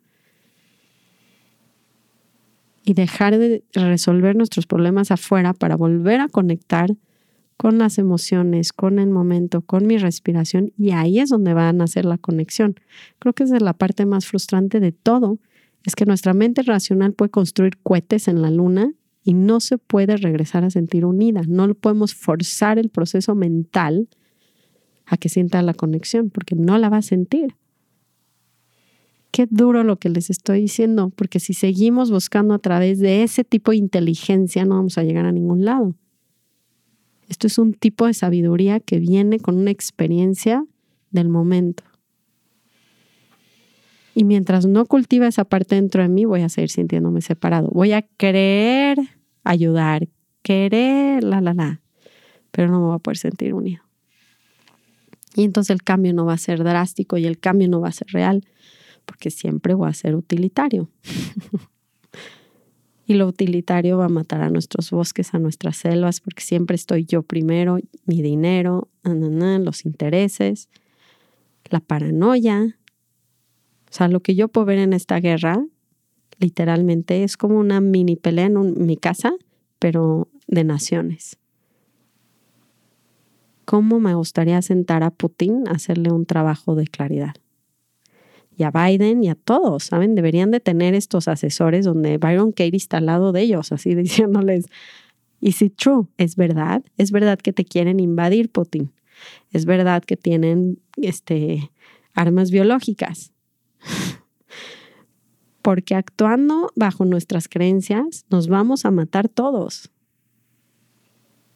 y 2.84 2.94
dejar 2.94 3.38
de 3.38 3.62
resolver 3.72 4.34
nuestros 4.34 4.66
problemas 4.66 5.12
afuera 5.12 5.54
para 5.54 5.76
volver 5.76 6.20
a 6.20 6.28
conectar 6.28 6.90
con 7.56 7.78
las 7.78 7.98
emociones, 7.98 8.72
con 8.72 8.98
el 8.98 9.10
momento, 9.10 9.60
con 9.60 9.86
mi 9.86 9.96
respiración 9.96 10.72
y 10.76 10.90
ahí 10.90 11.20
es 11.20 11.28
donde 11.28 11.54
van 11.54 11.80
a 11.80 11.84
hacer 11.84 12.04
la 12.04 12.18
conexión. 12.18 12.74
Creo 13.20 13.32
que 13.32 13.44
es 13.44 13.50
la 13.50 13.74
parte 13.74 14.06
más 14.06 14.26
frustrante 14.26 14.80
de 14.80 14.90
todo, 14.90 15.38
es 15.88 15.96
que 15.96 16.04
nuestra 16.04 16.34
mente 16.34 16.60
racional 16.60 17.14
puede 17.14 17.30
construir 17.30 17.78
cohetes 17.78 18.28
en 18.28 18.42
la 18.42 18.50
luna 18.50 18.92
y 19.24 19.32
no 19.32 19.58
se 19.58 19.78
puede 19.78 20.18
regresar 20.18 20.62
a 20.62 20.70
sentir 20.70 21.06
unida. 21.06 21.40
No 21.48 21.72
podemos 21.74 22.14
forzar 22.14 22.78
el 22.78 22.90
proceso 22.90 23.34
mental 23.34 24.06
a 25.06 25.16
que 25.16 25.30
sienta 25.30 25.62
la 25.62 25.72
conexión 25.72 26.28
porque 26.28 26.54
no 26.54 26.76
la 26.76 26.90
va 26.90 26.98
a 26.98 27.02
sentir. 27.02 27.56
Qué 29.30 29.46
duro 29.48 29.82
lo 29.82 29.98
que 29.98 30.10
les 30.10 30.28
estoy 30.28 30.60
diciendo, 30.60 31.10
porque 31.16 31.40
si 31.40 31.54
seguimos 31.54 32.10
buscando 32.10 32.52
a 32.52 32.58
través 32.58 32.98
de 32.98 33.22
ese 33.22 33.42
tipo 33.42 33.70
de 33.70 33.78
inteligencia 33.78 34.66
no 34.66 34.74
vamos 34.74 34.98
a 34.98 35.04
llegar 35.04 35.24
a 35.24 35.32
ningún 35.32 35.64
lado. 35.64 35.94
Esto 37.28 37.46
es 37.46 37.56
un 37.56 37.72
tipo 37.72 38.06
de 38.06 38.12
sabiduría 38.12 38.78
que 38.78 38.98
viene 38.98 39.40
con 39.40 39.56
una 39.56 39.70
experiencia 39.70 40.66
del 41.10 41.30
momento. 41.30 41.82
Y 44.18 44.24
mientras 44.24 44.66
no 44.66 44.84
cultiva 44.84 45.28
esa 45.28 45.44
parte 45.44 45.76
dentro 45.76 46.02
de 46.02 46.08
mí, 46.08 46.24
voy 46.24 46.40
a 46.40 46.48
seguir 46.48 46.70
sintiéndome 46.70 47.20
separado. 47.20 47.68
Voy 47.68 47.92
a 47.92 48.02
querer 48.02 48.98
ayudar, 49.44 50.08
querer, 50.42 51.22
la, 51.22 51.40
la, 51.40 51.54
la, 51.54 51.82
pero 52.50 52.66
no 52.66 52.80
me 52.80 52.86
voy 52.86 52.96
a 52.96 52.98
poder 52.98 53.16
sentir 53.16 53.54
unido. 53.54 53.84
Y 55.36 55.44
entonces 55.44 55.70
el 55.70 55.84
cambio 55.84 56.12
no 56.14 56.24
va 56.24 56.32
a 56.32 56.36
ser 56.36 56.64
drástico 56.64 57.16
y 57.16 57.26
el 57.26 57.38
cambio 57.38 57.68
no 57.68 57.80
va 57.80 57.90
a 57.90 57.92
ser 57.92 58.08
real, 58.08 58.44
porque 59.04 59.30
siempre 59.30 59.74
voy 59.74 59.88
a 59.88 59.94
ser 59.94 60.16
utilitario. 60.16 60.90
y 63.06 63.14
lo 63.14 63.28
utilitario 63.28 63.98
va 63.98 64.06
a 64.06 64.08
matar 64.08 64.42
a 64.42 64.50
nuestros 64.50 64.90
bosques, 64.90 65.32
a 65.32 65.38
nuestras 65.38 65.76
selvas, 65.76 66.20
porque 66.20 66.42
siempre 66.42 66.74
estoy 66.74 67.04
yo 67.04 67.22
primero, 67.22 67.78
mi 68.04 68.20
dinero, 68.20 68.88
los 69.04 69.84
intereses, 69.84 70.68
la 71.70 71.78
paranoia, 71.78 72.77
o 73.90 73.94
sea, 73.94 74.08
lo 74.08 74.20
que 74.20 74.34
yo 74.34 74.48
puedo 74.48 74.66
ver 74.66 74.78
en 74.78 74.92
esta 74.92 75.18
guerra, 75.20 75.64
literalmente, 76.38 77.24
es 77.24 77.36
como 77.36 77.58
una 77.58 77.80
mini 77.80 78.16
pelea 78.16 78.46
en 78.46 78.86
mi 78.86 78.96
casa, 78.96 79.32
pero 79.78 80.28
de 80.46 80.64
naciones. 80.64 81.38
¿Cómo 83.64 84.00
me 84.00 84.14
gustaría 84.14 84.60
sentar 84.62 85.02
a 85.02 85.10
Putin 85.10 85.68
a 85.68 85.72
hacerle 85.72 86.10
un 86.10 86.26
trabajo 86.26 86.74
de 86.74 86.86
claridad? 86.86 87.34
Y 88.56 88.64
a 88.64 88.70
Biden 88.70 89.22
y 89.22 89.28
a 89.28 89.34
todos, 89.34 89.84
¿saben? 89.84 90.14
Deberían 90.14 90.50
de 90.50 90.60
tener 90.60 90.94
estos 90.94 91.28
asesores 91.28 91.84
donde 91.84 92.18
Byron 92.18 92.50
Katie 92.52 92.76
está 92.76 92.96
al 92.96 93.06
lado 93.06 93.30
de 93.32 93.42
ellos, 93.42 93.70
así 93.72 93.94
diciéndoles, 93.94 94.66
¿is 95.40 95.62
it 95.62 95.76
true? 95.76 96.06
¿Es 96.16 96.36
verdad? 96.36 96.82
¿Es 96.96 97.10
verdad 97.10 97.38
que 97.38 97.52
te 97.52 97.64
quieren 97.64 98.00
invadir, 98.00 98.50
Putin? 98.50 98.90
¿Es 99.50 99.64
verdad 99.64 100.02
que 100.02 100.16
tienen 100.16 100.80
este, 100.96 101.70
armas 102.14 102.50
biológicas? 102.50 103.32
Porque 105.62 105.94
actuando 105.94 106.70
bajo 106.76 107.04
nuestras 107.04 107.48
creencias 107.48 108.24
nos 108.30 108.48
vamos 108.48 108.84
a 108.84 108.90
matar 108.90 109.28
todos. 109.28 109.90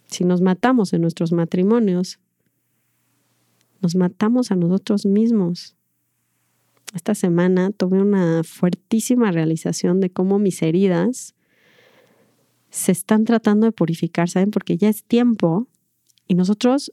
Si 0.07 0.25
nos 0.25 0.41
matamos 0.41 0.93
en 0.93 1.01
nuestros 1.01 1.33
matrimonios, 1.33 2.19
nos 3.81 3.97
matamos 3.97 4.51
a 4.51 4.57
nosotros 4.57 5.07
mismos. 5.07 5.77
Esta 6.95 7.15
semana 7.15 7.71
tuve 7.71 8.01
una 8.01 8.43
fuertísima 8.45 9.33
realización 9.33 10.01
de 10.01 10.11
cómo 10.11 10.39
mis 10.39 10.61
heridas 10.63 11.35
se 12.71 12.93
están 12.93 13.25
tratando 13.25 13.67
de 13.67 13.73
purificar, 13.73 14.29
¿saben? 14.29 14.51
Porque 14.51 14.77
ya 14.77 14.89
es 14.89 15.05
tiempo 15.05 15.67
y 16.27 16.35
nosotros 16.35 16.93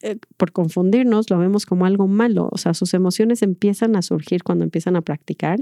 eh, 0.00 0.16
por 0.36 0.52
confundirnos, 0.52 1.28
lo 1.28 1.38
vemos 1.38 1.66
como 1.66 1.84
algo 1.84 2.06
malo. 2.06 2.48
O 2.52 2.58
sea, 2.58 2.72
sus 2.72 2.94
emociones 2.94 3.42
empiezan 3.42 3.96
a 3.96 4.02
surgir 4.02 4.44
cuando 4.44 4.64
empiezan 4.64 4.94
a 4.94 5.02
practicar 5.02 5.58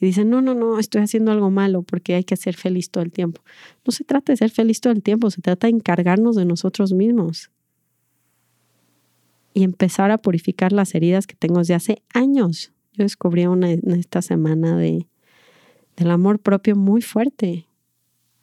y 0.00 0.06
dicen, 0.06 0.30
no, 0.30 0.40
no, 0.40 0.54
no, 0.54 0.78
estoy 0.78 1.02
haciendo 1.02 1.30
algo 1.30 1.50
malo 1.50 1.82
porque 1.82 2.14
hay 2.14 2.24
que 2.24 2.36
ser 2.36 2.56
feliz 2.56 2.90
todo 2.90 3.04
el 3.04 3.12
tiempo. 3.12 3.42
No 3.84 3.92
se 3.92 4.04
trata 4.04 4.32
de 4.32 4.38
ser 4.38 4.50
feliz 4.50 4.80
todo 4.80 4.92
el 4.94 5.02
tiempo, 5.02 5.30
se 5.30 5.42
trata 5.42 5.66
de 5.66 5.74
encargarnos 5.74 6.36
de 6.36 6.46
nosotros 6.46 6.92
mismos 6.92 7.50
y 9.52 9.62
empezar 9.62 10.10
a 10.10 10.18
purificar 10.18 10.72
las 10.72 10.94
heridas 10.94 11.26
que 11.26 11.34
tengo 11.34 11.58
desde 11.58 11.74
hace 11.74 12.02
años. 12.14 12.72
Yo 12.92 13.04
descubrí 13.04 13.46
una 13.46 13.70
en 13.70 13.90
esta 13.92 14.22
semana 14.22 14.76
de, 14.76 15.06
del 15.96 16.10
amor 16.10 16.40
propio 16.40 16.76
muy 16.76 17.02
fuerte. 17.02 17.66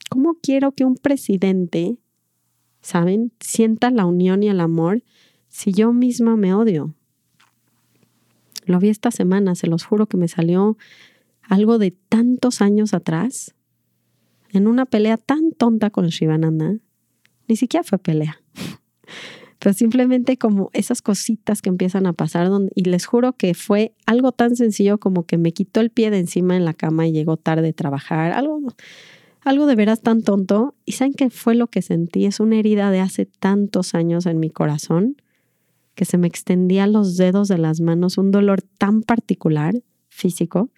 ¿Cómo 0.09 0.37
quiero 0.41 0.73
que 0.73 0.85
un 0.85 0.95
presidente, 0.95 1.97
saben, 2.83 3.31
sienta 3.39 3.89
la 3.89 4.05
unión 4.05 4.43
y 4.43 4.49
el 4.49 4.59
amor 4.59 5.03
si 5.53 5.71
yo 5.71 5.93
misma 5.93 6.35
me 6.35 6.53
odio? 6.53 6.95
Lo 8.65 8.79
vi 8.79 8.89
esta 8.89 9.11
semana, 9.11 9.55
se 9.55 9.67
los 9.67 9.83
juro 9.83 10.07
que 10.07 10.17
me 10.17 10.27
salió 10.27 10.77
algo 11.43 11.77
de 11.77 11.91
tantos 11.91 12.61
años 12.61 12.93
atrás, 12.93 13.53
en 14.51 14.67
una 14.67 14.85
pelea 14.85 15.17
tan 15.17 15.51
tonta 15.51 15.89
con 15.89 16.07
Shivananda. 16.07 16.77
Ni 17.47 17.55
siquiera 17.55 17.83
fue 17.83 17.99
pelea, 17.99 18.41
pero 19.59 19.73
simplemente 19.73 20.37
como 20.37 20.69
esas 20.73 21.01
cositas 21.01 21.61
que 21.61 21.69
empiezan 21.69 22.07
a 22.07 22.13
pasar 22.13 22.49
y 22.73 22.85
les 22.85 23.05
juro 23.05 23.33
que 23.33 23.53
fue 23.53 23.93
algo 24.05 24.31
tan 24.31 24.55
sencillo 24.55 24.97
como 24.97 25.25
que 25.25 25.37
me 25.37 25.51
quitó 25.51 25.81
el 25.81 25.89
pie 25.89 26.09
de 26.09 26.19
encima 26.19 26.55
en 26.55 26.65
la 26.65 26.73
cama 26.73 27.05
y 27.05 27.11
llegó 27.11 27.37
tarde 27.37 27.69
a 27.69 27.73
trabajar, 27.73 28.31
algo, 28.31 28.59
algo 29.43 29.65
de 29.65 29.75
veras 29.75 30.01
tan 30.01 30.23
tonto. 30.23 30.75
¿Y 30.85 30.93
saben 30.93 31.13
qué 31.13 31.29
fue 31.29 31.55
lo 31.55 31.67
que 31.67 31.81
sentí? 31.81 32.25
Es 32.25 32.39
una 32.39 32.57
herida 32.57 32.91
de 32.91 32.99
hace 32.99 33.25
tantos 33.25 33.93
años 33.93 34.25
en 34.25 34.39
mi 34.39 34.49
corazón 34.49 35.17
que 35.95 36.05
se 36.05 36.17
me 36.17 36.27
extendía 36.27 36.87
los 36.87 37.17
dedos 37.17 37.47
de 37.47 37.57
las 37.57 37.79
manos, 37.79 38.17
un 38.17 38.31
dolor 38.31 38.61
tan 38.61 39.03
particular, 39.03 39.75
físico, 40.09 40.71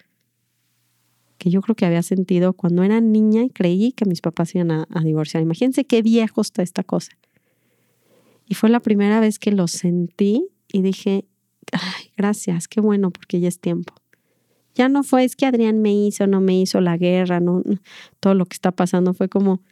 que 1.38 1.50
yo 1.50 1.60
creo 1.60 1.74
que 1.74 1.86
había 1.86 2.02
sentido 2.02 2.52
cuando 2.52 2.82
era 2.82 3.00
niña 3.00 3.44
y 3.44 3.50
creí 3.50 3.92
que 3.92 4.04
mis 4.04 4.20
papás 4.20 4.54
iban 4.54 4.70
a, 4.70 4.86
divorciar. 5.02 5.42
Imagínense 5.42 5.84
qué 5.84 6.02
viejo 6.02 6.40
está 6.40 6.62
esta 6.62 6.82
cosa. 6.82 7.12
Y 8.46 8.54
fue 8.54 8.68
la 8.68 8.80
primera 8.80 9.20
vez 9.20 9.38
que 9.38 9.52
lo 9.52 9.68
sentí 9.68 10.48
y 10.72 10.82
dije, 10.82 11.26
ay, 11.72 12.10
gracias, 12.16 12.68
qué 12.68 12.80
bueno, 12.80 13.10
porque 13.10 13.40
ya 13.40 13.48
es 13.48 13.58
tiempo. 13.58 13.94
Ya 14.76 14.90
no 14.90 15.02
fue, 15.02 15.24
es 15.24 15.36
que 15.36 15.46
Adrián 15.46 15.80
me 15.80 15.94
hizo, 15.94 16.26
no 16.26 16.40
me 16.40 16.60
hizo 16.60 16.82
la 16.82 16.98
guerra, 16.98 17.40
no, 17.40 17.62
todo 18.20 18.34
lo 18.34 18.44
que 18.44 18.54
está 18.54 18.72
pasando 18.72 19.14
fue 19.14 19.30
como, 19.30 19.62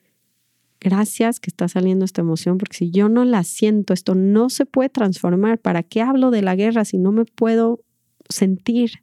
gracias 0.80 1.40
que 1.40 1.50
está 1.50 1.68
saliendo 1.68 2.06
esta 2.06 2.22
emoción, 2.22 2.56
porque 2.56 2.78
si 2.78 2.90
yo 2.90 3.10
no 3.10 3.26
la 3.26 3.44
siento, 3.44 3.92
esto 3.92 4.14
no 4.14 4.48
se 4.48 4.64
puede 4.64 4.88
transformar. 4.88 5.58
¿Para 5.58 5.82
qué 5.82 6.00
hablo 6.00 6.30
de 6.30 6.40
la 6.40 6.56
guerra 6.56 6.86
si 6.86 6.96
no 6.96 7.12
me 7.12 7.26
puedo 7.26 7.80
sentir 8.30 9.02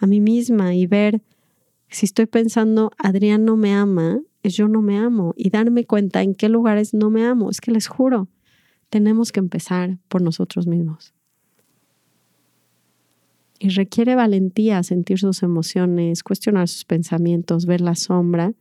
a 0.00 0.06
mí 0.06 0.20
misma 0.20 0.74
y 0.74 0.86
ver 0.86 1.22
si 1.88 2.04
estoy 2.04 2.26
pensando, 2.26 2.90
Adrián 2.98 3.46
no 3.46 3.56
me 3.56 3.72
ama, 3.74 4.20
es 4.42 4.54
yo 4.54 4.68
no 4.68 4.82
me 4.82 4.98
amo 4.98 5.32
y 5.36 5.48
darme 5.48 5.84
cuenta 5.86 6.22
en 6.22 6.34
qué 6.34 6.50
lugares 6.50 6.92
no 6.92 7.08
me 7.08 7.24
amo? 7.24 7.48
Es 7.48 7.62
que 7.62 7.70
les 7.70 7.86
juro, 7.86 8.28
tenemos 8.90 9.32
que 9.32 9.40
empezar 9.40 9.98
por 10.08 10.20
nosotros 10.20 10.66
mismos. 10.66 11.14
Y 13.62 13.68
requiere 13.68 14.16
valentía 14.16 14.82
sentir 14.82 15.20
sus 15.20 15.44
emociones, 15.44 16.24
cuestionar 16.24 16.66
sus 16.66 16.84
pensamientos, 16.84 17.64
ver 17.64 17.80
la 17.80 17.94
sombra 17.94 18.54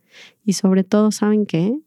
y 0.45 0.53
sobre 0.53 0.83
todo, 0.83 1.11
¿saben 1.11 1.47
qué? 1.47 1.81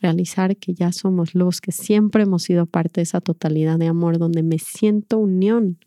realizar 0.00 0.56
que 0.58 0.74
ya 0.74 0.92
somos 0.92 1.34
luz, 1.34 1.60
que 1.60 1.72
siempre 1.72 2.24
hemos 2.24 2.42
sido 2.42 2.66
parte 2.66 3.00
de 3.00 3.04
esa 3.04 3.22
totalidad 3.22 3.78
de 3.78 3.86
amor 3.86 4.18
donde 4.18 4.42
me 4.42 4.58
siento 4.58 5.18
unión. 5.18 5.78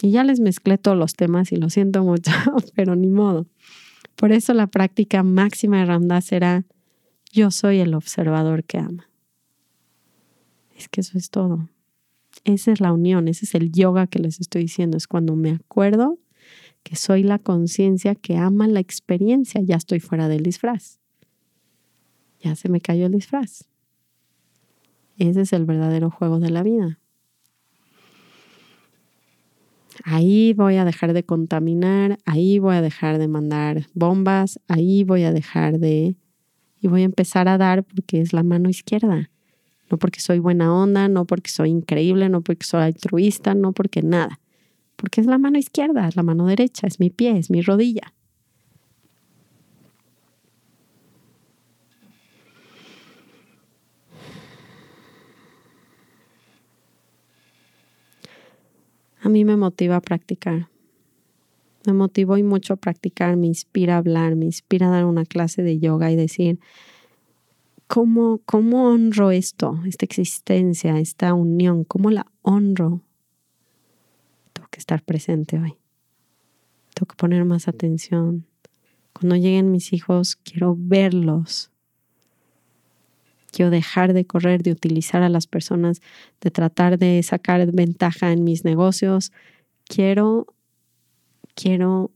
Y 0.00 0.12
ya 0.12 0.24
les 0.24 0.40
mezclé 0.40 0.78
todos 0.78 0.96
los 0.96 1.12
temas 1.12 1.52
y 1.52 1.56
lo 1.56 1.68
siento 1.68 2.02
mucho, 2.02 2.32
pero 2.74 2.96
ni 2.96 3.10
modo. 3.10 3.46
Por 4.16 4.32
eso 4.32 4.54
la 4.54 4.66
práctica 4.66 5.22
máxima 5.22 5.78
de 5.78 5.84
Ramdas 5.84 6.24
será 6.24 6.64
yo 7.30 7.52
soy 7.52 7.78
el 7.78 7.94
observador 7.94 8.64
que 8.64 8.78
ama. 8.78 9.10
Es 10.74 10.88
que 10.88 11.02
eso 11.02 11.18
es 11.18 11.30
todo. 11.30 11.68
Esa 12.44 12.72
es 12.72 12.80
la 12.80 12.92
unión, 12.92 13.28
ese 13.28 13.44
es 13.44 13.54
el 13.54 13.70
yoga 13.70 14.06
que 14.06 14.18
les 14.18 14.40
estoy 14.40 14.62
diciendo. 14.62 14.96
Es 14.96 15.06
cuando 15.06 15.36
me 15.36 15.50
acuerdo 15.50 16.18
que 16.82 16.96
soy 16.96 17.22
la 17.22 17.38
conciencia 17.38 18.14
que 18.14 18.36
ama 18.36 18.66
la 18.66 18.80
experiencia, 18.80 19.60
ya 19.60 19.76
estoy 19.76 20.00
fuera 20.00 20.28
del 20.28 20.42
disfraz. 20.42 20.98
Ya 22.40 22.54
se 22.56 22.68
me 22.68 22.80
cayó 22.80 23.06
el 23.06 23.12
disfraz. 23.12 23.68
Ese 25.18 25.42
es 25.42 25.52
el 25.52 25.66
verdadero 25.66 26.10
juego 26.10 26.40
de 26.40 26.50
la 26.50 26.62
vida. 26.62 26.98
Ahí 30.04 30.54
voy 30.54 30.76
a 30.76 30.86
dejar 30.86 31.12
de 31.12 31.24
contaminar, 31.24 32.18
ahí 32.24 32.58
voy 32.58 32.76
a 32.76 32.80
dejar 32.80 33.18
de 33.18 33.28
mandar 33.28 33.86
bombas, 33.92 34.58
ahí 34.66 35.04
voy 35.04 35.24
a 35.24 35.32
dejar 35.32 35.78
de... 35.78 36.16
Y 36.80 36.88
voy 36.88 37.02
a 37.02 37.04
empezar 37.04 37.48
a 37.48 37.58
dar 37.58 37.84
porque 37.84 38.22
es 38.22 38.32
la 38.32 38.42
mano 38.42 38.70
izquierda 38.70 39.30
no 39.90 39.98
porque 39.98 40.20
soy 40.20 40.38
buena 40.38 40.72
onda, 40.72 41.08
no 41.08 41.24
porque 41.24 41.50
soy 41.50 41.70
increíble, 41.70 42.28
no 42.28 42.42
porque 42.42 42.64
soy 42.64 42.82
altruista, 42.82 43.54
no 43.54 43.72
porque 43.72 44.02
nada. 44.02 44.38
Porque 44.96 45.20
es 45.20 45.26
la 45.26 45.38
mano 45.38 45.58
izquierda, 45.58 46.06
es 46.06 46.14
la 46.14 46.22
mano 46.22 46.46
derecha, 46.46 46.86
es 46.86 47.00
mi 47.00 47.10
pie, 47.10 47.38
es 47.38 47.50
mi 47.50 47.60
rodilla. 47.60 48.14
A 59.22 59.28
mí 59.28 59.44
me 59.44 59.56
motiva 59.56 59.96
a 59.96 60.00
practicar. 60.00 60.68
Me 61.86 61.92
motivó 61.92 62.36
y 62.36 62.42
mucho 62.42 62.74
a 62.74 62.76
practicar, 62.76 63.36
me 63.36 63.46
inspira 63.46 63.94
a 63.94 63.98
hablar, 63.98 64.36
me 64.36 64.44
inspira 64.44 64.88
a 64.88 64.90
dar 64.90 65.04
una 65.04 65.24
clase 65.24 65.62
de 65.62 65.78
yoga 65.78 66.10
y 66.10 66.16
decir, 66.16 66.58
¿cómo, 67.90 68.40
cómo 68.46 68.88
honro 68.88 69.32
esto, 69.32 69.80
esta 69.84 70.04
existencia, 70.04 71.00
esta 71.00 71.34
unión? 71.34 71.82
¿Cómo 71.82 72.12
la 72.12 72.24
honro? 72.40 73.02
Tengo 74.52 74.68
que 74.70 74.78
estar 74.78 75.02
presente 75.02 75.58
hoy. 75.58 75.74
Tengo 76.94 77.08
que 77.08 77.16
poner 77.16 77.44
más 77.44 77.66
atención. 77.66 78.46
Cuando 79.12 79.34
lleguen 79.34 79.72
mis 79.72 79.92
hijos, 79.92 80.36
quiero 80.36 80.76
verlos. 80.78 81.72
Quiero 83.50 83.72
dejar 83.72 84.12
de 84.12 84.24
correr, 84.24 84.62
de 84.62 84.70
utilizar 84.70 85.24
a 85.24 85.28
las 85.28 85.48
personas, 85.48 86.00
de 86.40 86.52
tratar 86.52 86.96
de 86.96 87.20
sacar 87.24 87.72
ventaja 87.72 88.30
en 88.30 88.44
mis 88.44 88.64
negocios. 88.64 89.32
Quiero 89.84 90.46
quiero 91.56 92.12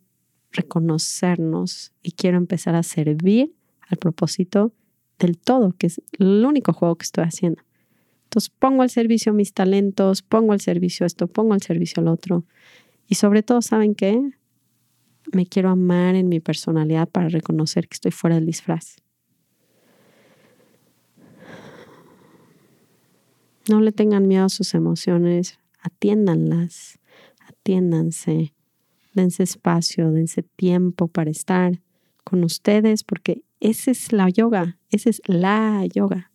reconocernos 0.52 1.92
y 2.00 2.12
quiero 2.12 2.36
empezar 2.36 2.76
a 2.76 2.84
servir 2.84 3.56
al 3.80 3.98
propósito 3.98 4.72
del 5.18 5.38
todo, 5.38 5.72
que 5.78 5.86
es 5.86 6.02
el 6.18 6.44
único 6.44 6.72
juego 6.72 6.96
que 6.96 7.04
estoy 7.04 7.24
haciendo. 7.24 7.62
Entonces 8.24 8.50
pongo 8.58 8.82
al 8.82 8.90
servicio 8.90 9.32
mis 9.32 9.52
talentos, 9.52 10.22
pongo 10.22 10.52
al 10.52 10.60
servicio 10.60 11.06
esto, 11.06 11.28
pongo 11.28 11.54
al 11.54 11.62
servicio 11.62 12.00
el 12.00 12.08
otro. 12.08 12.44
Y 13.06 13.14
sobre 13.14 13.42
todo, 13.42 13.62
¿saben 13.62 13.94
qué? 13.94 14.20
Me 15.32 15.46
quiero 15.46 15.70
amar 15.70 16.16
en 16.16 16.28
mi 16.28 16.40
personalidad 16.40 17.08
para 17.08 17.28
reconocer 17.28 17.88
que 17.88 17.94
estoy 17.94 18.10
fuera 18.10 18.36
del 18.36 18.46
disfraz. 18.46 18.96
No 23.68 23.80
le 23.80 23.92
tengan 23.92 24.28
miedo 24.28 24.44
a 24.44 24.50
sus 24.50 24.74
emociones, 24.74 25.58
atiéndanlas, 25.80 26.98
atiéndanse, 27.46 28.52
dense 29.14 29.42
espacio, 29.42 30.10
dense 30.10 30.42
tiempo 30.42 31.08
para 31.08 31.30
estar 31.30 31.80
con 32.24 32.44
ustedes, 32.44 33.04
porque 33.04 33.42
esa 33.68 33.90
es 33.90 34.12
la 34.12 34.28
yoga, 34.28 34.78
esa 34.90 35.10
es 35.10 35.22
la 35.26 35.84
yoga. 35.86 36.30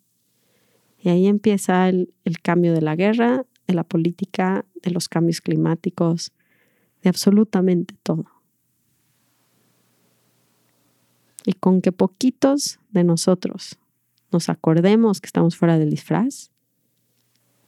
Y 0.97 1.09
ahí 1.09 1.27
empieza 1.27 1.87
el, 1.89 2.13
cambio 2.41 2.73
de 2.73 2.81
la 2.81 2.95
guerra, 2.95 3.45
de 3.67 3.73
la 3.73 3.83
política, 3.83 4.65
de 4.81 4.91
los 4.91 5.07
cambios 5.07 5.39
climáticos, 5.41 6.33
de 7.01 7.09
absolutamente 7.09 7.95
todo. 8.03 8.25
Y 11.45 11.53
con 11.53 11.81
que 11.81 11.91
poquitos 11.91 12.79
de 12.89 13.03
nosotros 13.03 13.77
nos 14.31 14.49
acordemos 14.49 15.21
que 15.21 15.27
estamos 15.27 15.55
fuera 15.55 15.79
del 15.79 15.89
disfraz, 15.89 16.51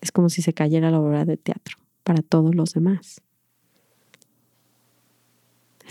es 0.01 0.11
como 0.11 0.29
si 0.29 0.41
se 0.41 0.53
cayera 0.53 0.91
la 0.91 0.99
obra 0.99 1.25
de 1.25 1.37
teatro 1.37 1.77
para 2.03 2.21
todos 2.21 2.53
los 2.53 2.73
demás 2.73 3.21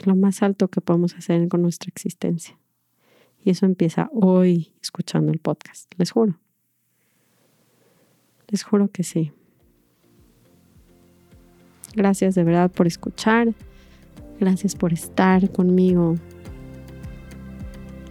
lo 0.06 0.16
más 0.16 0.42
alto 0.42 0.68
que 0.68 0.80
podemos 0.80 1.14
hacer 1.14 1.48
con 1.48 1.62
nuestra 1.62 1.88
existencia. 1.88 2.58
Y 3.44 3.50
eso 3.50 3.66
empieza 3.66 4.10
hoy 4.12 4.72
escuchando 4.82 5.32
el 5.32 5.38
podcast, 5.38 5.92
les 5.96 6.10
juro. 6.10 6.38
Les 8.48 8.62
juro 8.62 8.88
que 8.88 9.02
sí. 9.02 9.32
Gracias 11.94 12.34
de 12.34 12.44
verdad 12.44 12.70
por 12.70 12.86
escuchar. 12.86 13.54
Gracias 14.38 14.74
por 14.74 14.92
estar 14.92 15.50
conmigo. 15.50 16.16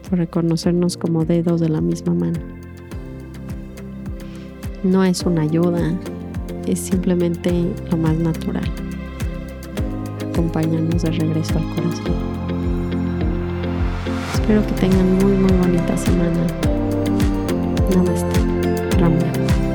Por 0.09 0.19
reconocernos 0.19 0.97
como 0.97 1.25
dedos 1.25 1.61
de 1.61 1.69
la 1.69 1.81
misma 1.81 2.13
mano. 2.13 2.39
No 4.83 5.03
es 5.03 5.23
una 5.23 5.41
ayuda, 5.41 5.93
es 6.65 6.79
simplemente 6.79 7.51
lo 7.91 7.97
más 7.97 8.17
natural 8.17 8.71
acompañarnos 10.39 11.01
de 11.01 11.11
regreso 11.11 11.57
al 11.57 11.75
corazón. 11.75 12.58
Espero 14.49 14.65
que 14.65 14.81
tengan 14.81 15.13
muy 15.19 15.33
muy 15.33 15.51
bonita 15.57 15.95
semana. 15.95 16.47
Namaste. 17.93 18.97
Ramya. 18.97 19.68